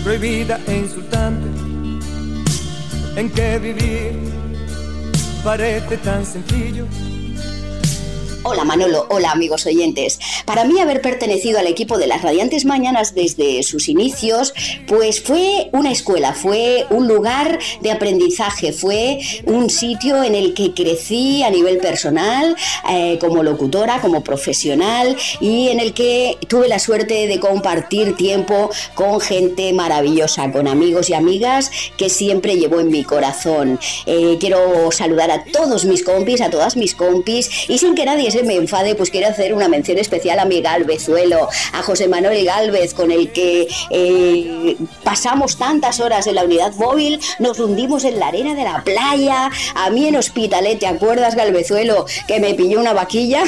prohibida 0.03 0.59
e 0.67 0.77
insultante 0.77 1.47
en 3.15 3.61
vivir. 3.61 4.41
Hola 8.43 8.63
Manolo, 8.63 9.05
hola 9.11 9.29
amigos 9.29 9.67
oyentes. 9.67 10.19
Para 10.45 10.63
mí 10.63 10.79
haber 10.79 10.99
pertenecido 10.99 11.59
al 11.59 11.67
equipo 11.67 11.99
de 11.99 12.07
las 12.07 12.23
Radiantes 12.23 12.65
Mañanas 12.65 13.13
desde 13.13 13.61
sus 13.61 13.87
inicios, 13.87 14.55
pues 14.87 15.21
fue 15.21 15.69
una 15.73 15.91
escuela, 15.91 16.33
fue 16.33 16.87
un 16.89 17.07
lugar 17.07 17.59
de 17.81 17.91
aprendizaje, 17.91 18.73
fue 18.73 19.19
un 19.45 19.69
sitio 19.69 20.23
en 20.23 20.33
el 20.33 20.55
que 20.55 20.73
crecí 20.73 21.43
a 21.43 21.51
nivel 21.51 21.77
personal, 21.77 22.55
eh, 22.89 23.19
como 23.21 23.43
locutora, 23.43 24.01
como 24.01 24.23
profesional 24.23 25.15
y 25.39 25.67
en 25.67 25.79
el 25.79 25.93
que 25.93 26.39
tuve 26.47 26.67
la 26.67 26.79
suerte 26.79 27.27
de 27.27 27.39
compartir 27.39 28.15
tiempo 28.15 28.71
con 28.95 29.21
gente 29.21 29.71
maravillosa, 29.71 30.51
con 30.51 30.67
amigos 30.67 31.11
y 31.11 31.13
amigas 31.13 31.69
que 31.95 32.09
siempre 32.09 32.57
llevo 32.57 32.79
en 32.79 32.89
mi 32.89 33.03
corazón. 33.03 33.79
Eh, 34.07 34.37
quiero 34.39 34.91
saludar 34.91 35.29
a 35.29 35.43
todos 35.43 35.85
mis 35.85 36.03
compis, 36.03 36.41
a 36.41 36.49
todas 36.49 36.75
mis 36.75 36.95
compis 36.95 37.69
y 37.69 37.77
sin 37.77 37.93
que 37.93 38.05
nadie 38.05 38.30
se 38.31 38.43
me 38.43 38.55
enfade, 38.55 38.95
pues 38.95 39.09
quiero 39.09 39.27
hacer 39.27 39.53
una 39.53 39.67
mención 39.67 39.97
especial 39.97 40.39
a 40.39 40.45
mi 40.45 40.61
Galvezuelo, 40.61 41.49
a 41.73 41.83
José 41.83 42.07
Manuel 42.07 42.45
Galvez, 42.45 42.93
con 42.93 43.11
el 43.11 43.31
que 43.31 43.67
eh, 43.89 44.77
pasamos 45.03 45.57
tantas 45.57 45.99
horas 45.99 46.27
en 46.27 46.35
la 46.35 46.45
unidad 46.45 46.73
móvil, 46.75 47.19
nos 47.39 47.59
hundimos 47.59 48.03
en 48.05 48.19
la 48.19 48.27
arena 48.27 48.55
de 48.55 48.63
la 48.63 48.83
playa, 48.83 49.49
a 49.75 49.89
mí 49.89 50.07
en 50.07 50.15
Hospitalet, 50.15 50.79
¿te 50.79 50.87
acuerdas, 50.87 51.35
Galvezuelo, 51.35 52.05
que 52.27 52.39
me 52.39 52.53
pilló 52.53 52.79
una 52.79 52.93
vaquilla? 52.93 53.43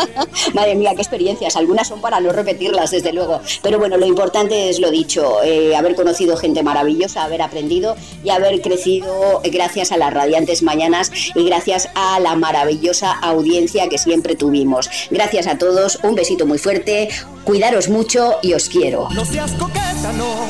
Madre 0.54 0.74
mía, 0.74 0.92
qué 0.94 1.02
experiencias, 1.02 1.56
algunas 1.56 1.88
son 1.88 2.00
para 2.00 2.20
no 2.20 2.32
repetirlas, 2.32 2.90
desde 2.90 3.12
luego, 3.12 3.40
pero 3.62 3.78
bueno, 3.78 3.96
lo 3.96 4.06
importante 4.06 4.68
es 4.70 4.78
lo 4.78 4.90
dicho, 4.90 5.42
eh, 5.42 5.74
haber 5.76 5.94
conocido 5.94 6.36
gente 6.36 6.62
maravillosa, 6.62 7.24
haber 7.24 7.42
aprendido 7.42 7.96
y 8.22 8.30
haber 8.30 8.60
crecido 8.60 9.40
gracias 9.44 9.92
a 9.92 9.96
las 9.96 10.12
radiantes 10.12 10.62
mañanas 10.62 11.10
y 11.34 11.44
gracias 11.44 11.88
a 11.94 12.20
la 12.20 12.36
maravillosa 12.36 13.12
audiencia 13.12 13.88
que 13.88 13.98
siempre 13.98 14.27
tuvimos. 14.36 14.88
Gracias 15.10 15.46
a 15.46 15.58
todos, 15.58 15.98
un 16.02 16.14
besito 16.14 16.46
muy 16.46 16.58
fuerte, 16.58 17.08
cuidaros 17.44 17.88
mucho 17.88 18.38
y 18.42 18.54
os 18.54 18.68
quiero. 18.68 19.08
No 19.10 19.24
seas 19.24 19.52
coqueta, 19.52 20.12
no. 20.16 20.46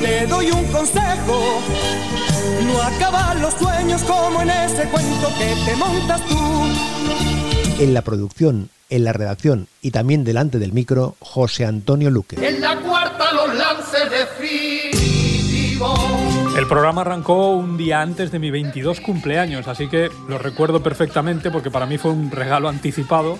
Te 0.00 0.26
doy 0.26 0.50
un 0.50 0.64
consejo. 0.66 1.60
No 2.66 2.82
acaban 2.82 3.40
los 3.40 3.54
sueños 3.54 4.02
como 4.02 4.42
en 4.42 4.50
ese 4.50 4.84
cuento 4.84 5.28
que 5.38 5.54
te 5.64 5.76
montas 5.76 6.20
tú. 6.26 6.36
En 7.78 7.94
la 7.94 8.02
producción, 8.02 8.70
en 8.90 9.04
la 9.04 9.12
redacción 9.12 9.66
y 9.82 9.90
también 9.90 10.24
delante 10.24 10.58
del 10.58 10.72
micro, 10.72 11.16
José 11.20 11.64
Antonio 11.64 12.10
Luque. 12.10 12.36
En 12.46 12.60
la 12.60 12.76
cuarta 12.80 13.32
los 13.32 13.54
lances 13.54 14.10
definitivos. 14.10 14.73
El 16.64 16.68
programa 16.68 17.02
arrancó 17.02 17.50
un 17.50 17.76
día 17.76 18.00
antes 18.00 18.32
de 18.32 18.38
mi 18.38 18.50
22 18.50 19.02
cumpleaños, 19.02 19.68
así 19.68 19.86
que 19.86 20.08
lo 20.30 20.38
recuerdo 20.38 20.82
perfectamente 20.82 21.50
porque 21.50 21.70
para 21.70 21.84
mí 21.84 21.98
fue 21.98 22.10
un 22.10 22.30
regalo 22.30 22.70
anticipado. 22.70 23.36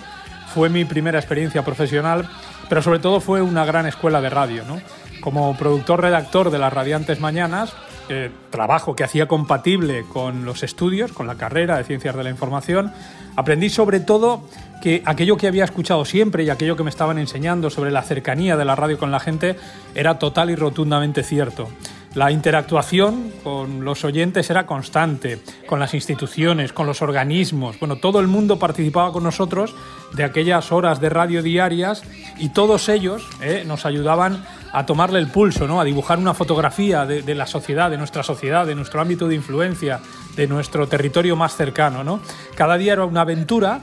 Fue 0.53 0.69
mi 0.69 0.85
primera 0.85 1.21
experiencia 1.21 1.65
profesional, 1.65 2.29
pero 2.69 2.83
sobre 2.83 2.99
todo 2.99 3.21
fue 3.21 3.41
una 3.41 3.65
gran 3.65 3.87
escuela 3.87 4.21
de 4.21 4.29
radio. 4.29 4.65
¿no? 4.67 4.79
Como 5.23 5.57
productor-redactor 5.57 6.51
de 6.51 6.59
las 6.59 6.71
Radiantes 6.71 7.19
Mañanas, 7.19 7.73
eh, 8.11 8.31
trabajo 8.51 8.95
que 8.95 9.05
hacía 9.05 9.27
compatible 9.27 10.05
con 10.13 10.45
los 10.45 10.63
estudios, 10.63 11.15
con 11.15 11.27
la 11.27 11.37
carrera 11.37 11.79
de 11.79 11.85
Ciencias 11.85 12.15
de 12.15 12.25
la 12.25 12.29
Información, 12.29 12.93
aprendí 13.37 13.71
sobre 13.71 14.01
todo 14.01 14.47
que 14.83 15.03
aquello 15.07 15.39
que 15.39 15.47
había 15.47 15.65
escuchado 15.65 16.05
siempre 16.05 16.45
y 16.45 16.51
aquello 16.51 16.77
que 16.77 16.83
me 16.83 16.91
estaban 16.91 17.17
enseñando 17.17 17.71
sobre 17.71 17.91
la 17.91 18.03
cercanía 18.03 18.59
de 18.59 18.67
la 18.67 18.77
radio 18.77 18.99
con 18.99 19.11
la 19.11 19.19
gente 19.19 19.57
era 19.95 20.19
total 20.19 20.51
y 20.51 20.57
rotundamente 20.57 21.23
cierto. 21.23 21.71
La 22.15 22.31
interactuación 22.31 23.33
con 23.43 23.85
los 23.85 24.05
oyentes 24.05 24.49
era 24.49 24.67
constante, 24.67 25.41
con 25.67 25.81
las 25.81 25.95
instituciones, 25.95 26.73
con 26.73 26.87
los 26.87 27.03
organismos. 27.03 27.79
Bueno, 27.81 27.97
todo 27.97 28.21
el 28.21 28.29
mundo 28.29 28.57
participaba 28.57 29.13
con 29.13 29.25
nosotros 29.25 29.75
de 30.13 30.23
aquellas 30.23 30.71
horas 30.71 31.01
de 31.01 31.09
radio 31.09 31.43
diarias 31.43 32.03
y 32.39 32.51
todos 32.51 32.89
ellos 32.89 33.29
eh, 33.43 33.65
nos 33.67 33.85
ayudaban 33.85 34.45
a 34.73 34.87
tomarle 34.87 35.19
el 35.19 35.27
pulso, 35.27 35.67
¿no? 35.67 35.81
a 35.81 35.85
dibujar 35.85 36.21
una 36.21 36.35
fotografía 36.35 37.05
de, 37.05 37.23
de, 37.23 37.35
la 37.35 37.49
sociedad, 37.49 37.91
de 37.91 37.99
nuestra 37.99 38.23
sociedad, 38.23 38.65
de 38.65 38.77
nuestro 38.77 39.01
ámbito 39.01 39.27
de 39.27 39.35
influencia, 39.35 40.01
de 40.37 40.47
nuestro 40.47 40.87
territorio 40.87 41.35
más 41.35 41.57
cercano. 41.57 42.05
¿no? 42.05 42.21
Cada 42.55 42.77
día 42.77 42.93
era 42.93 43.05
una 43.05 43.23
aventura 43.23 43.81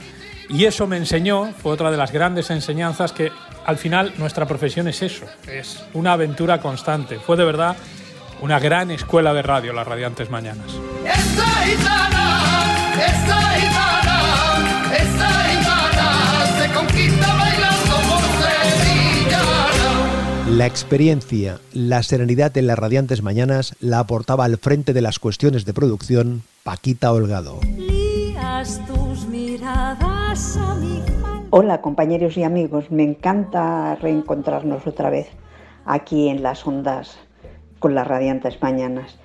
y 0.48 0.64
eso 0.64 0.86
me 0.86 0.96
enseñó, 0.96 1.52
fue 1.62 1.72
otra 1.72 1.90
de 1.90 1.98
las 1.98 2.12
grandes 2.12 2.50
enseñanzas, 2.50 3.12
que 3.12 3.30
al 3.66 3.76
final 3.76 4.14
nuestra 4.16 4.46
profesión 4.46 4.88
es 4.88 5.02
eso, 5.02 5.26
es 5.46 5.84
una 5.92 6.14
aventura 6.14 6.60
constante. 6.60 7.18
Fue 7.18 7.36
de 7.36 7.44
verdad 7.44 7.76
una 8.42 8.58
gran 8.58 8.90
escuela 8.90 9.32
de 9.32 9.42
radio, 9.42 9.72
las 9.72 9.86
Radiantes 9.86 10.28
Mañanas. 10.28 10.66
Esa 11.04 11.46
gitana, 11.64 12.94
esa 12.96 13.40
gitana, 13.50 14.18
esa 14.96 15.30
gitana 15.44 16.46
se 16.58 16.72
conquista 16.74 17.34
bailando 17.36 17.94
por 18.10 18.20
sevillana. 19.30 19.76
La 20.56 20.66
experiencia, 20.66 21.60
la 21.72 22.02
serenidad 22.02 22.56
en 22.58 22.66
las 22.66 22.78
Radiantes 22.80 23.22
Mañanas 23.22 23.76
la 23.78 24.00
aportaba 24.00 24.44
al 24.44 24.58
frente 24.58 24.92
de 24.92 25.02
las 25.02 25.20
cuestiones 25.20 25.64
de 25.64 25.72
producción 25.72 26.42
Paquita 26.64 27.12
Holgado. 27.12 27.60
tus 28.88 29.26
miradas 29.28 30.56
a 30.56 30.74
mi 30.74 31.00
Hola 31.50 31.80
compañeros 31.80 32.36
y 32.36 32.42
amigos, 32.42 32.90
me 32.90 33.04
encanta 33.04 33.94
reencontrarnos 33.96 34.84
otra 34.86 35.10
vez 35.10 35.28
aquí 35.84 36.28
en 36.28 36.42
las 36.42 36.66
ondas 36.66 37.18
con 37.82 37.94
las 37.96 38.06
radiantes 38.06 38.62
mañanas. 38.62 39.18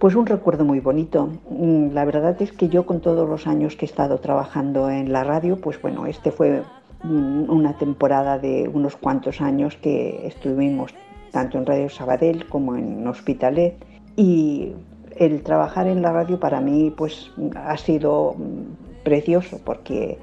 Pues 0.00 0.14
un 0.14 0.24
recuerdo 0.24 0.64
muy 0.64 0.80
bonito. 0.80 1.28
Mm, 1.50 1.92
la 1.92 2.06
verdad 2.06 2.40
es 2.40 2.50
que 2.50 2.70
yo 2.70 2.86
con 2.86 3.00
todos 3.00 3.28
los 3.28 3.46
años 3.46 3.76
que 3.76 3.84
he 3.84 3.88
estado 3.88 4.18
trabajando 4.18 4.88
en 4.88 5.12
la 5.12 5.22
radio, 5.22 5.60
pues 5.60 5.80
bueno, 5.80 6.06
este 6.06 6.32
fue 6.32 6.62
mm, 7.04 7.50
una 7.50 7.76
temporada 7.76 8.38
de 8.38 8.68
unos 8.72 8.96
cuantos 8.96 9.42
años 9.42 9.76
que 9.76 10.26
estuvimos 10.26 10.94
tanto 11.30 11.58
en 11.58 11.66
Radio 11.66 11.90
Sabadell 11.90 12.48
como 12.48 12.74
en 12.74 13.06
Hospitalet 13.06 13.74
y 14.16 14.72
el 15.16 15.42
trabajar 15.42 15.86
en 15.86 16.00
la 16.00 16.10
radio 16.10 16.40
para 16.40 16.60
mí 16.62 16.92
pues 16.96 17.30
ha 17.54 17.76
sido 17.76 18.34
mm, 18.38 19.02
precioso 19.04 19.60
porque 19.62 20.18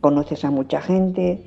conoces 0.00 0.46
a 0.46 0.50
mucha 0.50 0.80
gente, 0.80 1.44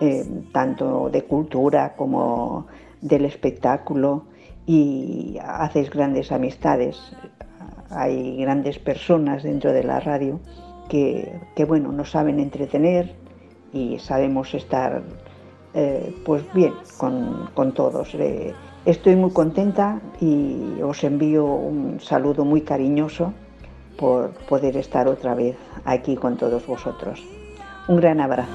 eh, 0.00 0.26
tanto 0.52 1.08
de 1.10 1.22
cultura 1.22 1.94
como 1.94 2.66
del 3.00 3.24
espectáculo 3.26 4.24
y 4.66 5.38
haces 5.42 5.90
grandes 5.90 6.32
amistades. 6.32 6.96
Hay 7.90 8.38
grandes 8.38 8.78
personas 8.78 9.42
dentro 9.42 9.72
de 9.72 9.84
la 9.84 10.00
radio 10.00 10.40
que, 10.88 11.40
que 11.54 11.64
bueno, 11.64 11.92
nos 11.92 12.10
saben 12.10 12.40
entretener 12.40 13.14
y 13.72 13.98
sabemos 13.98 14.54
estar 14.54 15.02
eh, 15.74 16.14
pues 16.24 16.42
bien 16.54 16.72
con, 16.98 17.50
con 17.54 17.72
todos. 17.72 18.14
Eh, 18.14 18.54
estoy 18.84 19.16
muy 19.16 19.32
contenta 19.32 20.00
y 20.20 20.80
os 20.82 21.02
envío 21.04 21.44
un 21.44 22.00
saludo 22.00 22.44
muy 22.44 22.60
cariñoso 22.62 23.32
por 23.98 24.30
poder 24.48 24.76
estar 24.76 25.08
otra 25.08 25.34
vez 25.34 25.56
aquí 25.84 26.16
con 26.16 26.36
todos 26.36 26.66
vosotros. 26.66 27.22
Un 27.88 27.96
gran 27.96 28.20
abrazo. 28.20 28.52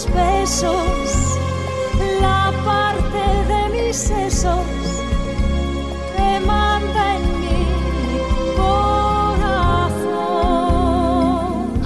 Tus 0.00 0.14
besos 0.14 1.36
la 2.20 2.52
parte 2.64 3.18
de 3.52 3.68
mis 3.86 3.96
sesos 3.96 4.64
que 6.16 6.40
manda 6.46 7.16
en 7.16 7.22
mi 7.40 7.66
corazón. 8.56 9.88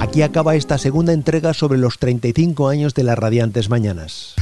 Aquí 0.00 0.22
acaba 0.22 0.54
esta 0.54 0.78
segunda 0.78 1.12
entrega 1.12 1.54
sobre 1.54 1.78
los 1.78 1.98
35 1.98 2.68
años 2.68 2.94
de 2.94 3.02
las 3.04 3.18
Radiantes 3.18 3.68
Mañanas. 3.68 4.36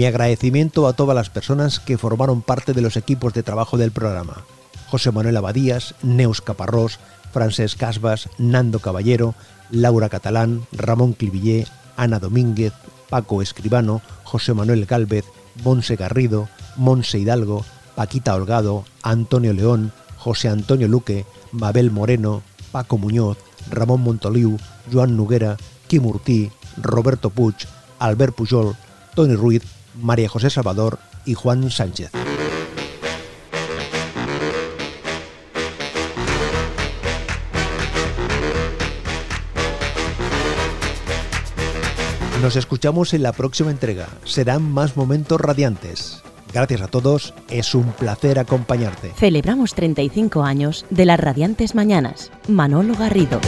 Mi 0.00 0.06
agradecimiento 0.06 0.86
a 0.86 0.94
todas 0.94 1.14
las 1.14 1.28
personas 1.28 1.78
que 1.78 1.98
formaron 1.98 2.40
parte 2.40 2.72
de 2.72 2.80
los 2.80 2.96
equipos 2.96 3.34
de 3.34 3.42
trabajo 3.42 3.76
del 3.76 3.92
programa. 3.92 4.46
José 4.88 5.12
Manuel 5.12 5.36
Abadías, 5.36 5.94
Neus 6.02 6.40
Caparrós, 6.40 6.98
Francesc 7.34 7.78
Casbas, 7.78 8.30
Nando 8.38 8.78
Caballero, 8.78 9.34
Laura 9.70 10.08
Catalán, 10.08 10.62
Ramón 10.72 11.12
Clivillé, 11.12 11.66
Ana 11.98 12.18
Domínguez, 12.18 12.72
Paco 13.10 13.42
Escribano, 13.42 14.00
José 14.24 14.54
Manuel 14.54 14.86
Gálvez, 14.86 15.26
Monse 15.64 15.96
Garrido, 15.96 16.48
Monse 16.76 17.18
Hidalgo, 17.18 17.66
Paquita 17.94 18.34
Holgado, 18.34 18.86
Antonio 19.02 19.52
León, 19.52 19.92
José 20.16 20.48
Antonio 20.48 20.88
Luque, 20.88 21.26
Mabel 21.52 21.90
Moreno, 21.90 22.40
Paco 22.72 22.96
Muñoz, 22.96 23.36
Ramón 23.68 24.00
Montoliu, 24.00 24.56
Joan 24.90 25.18
Noguera, 25.18 25.58
Kim 25.88 26.06
Urtí, 26.06 26.50
Roberto 26.78 27.28
Puig, 27.28 27.56
Albert 27.98 28.34
Pujol, 28.34 28.74
Tony 29.14 29.34
Ruiz, 29.34 29.62
María 29.94 30.28
José 30.28 30.50
Salvador 30.50 30.98
y 31.24 31.34
Juan 31.34 31.70
Sánchez. 31.70 32.10
Nos 42.42 42.56
escuchamos 42.56 43.12
en 43.12 43.22
la 43.22 43.32
próxima 43.32 43.70
entrega. 43.70 44.08
Serán 44.24 44.62
más 44.62 44.96
momentos 44.96 45.38
radiantes. 45.38 46.22
Gracias 46.52 46.80
a 46.80 46.88
todos, 46.88 47.34
es 47.48 47.74
un 47.74 47.92
placer 47.92 48.38
acompañarte. 48.38 49.12
Celebramos 49.14 49.74
35 49.74 50.42
años 50.42 50.86
de 50.90 51.04
las 51.04 51.20
Radiantes 51.20 51.74
Mañanas. 51.74 52.32
Manolo 52.48 52.94
Garrido. 52.96 53.40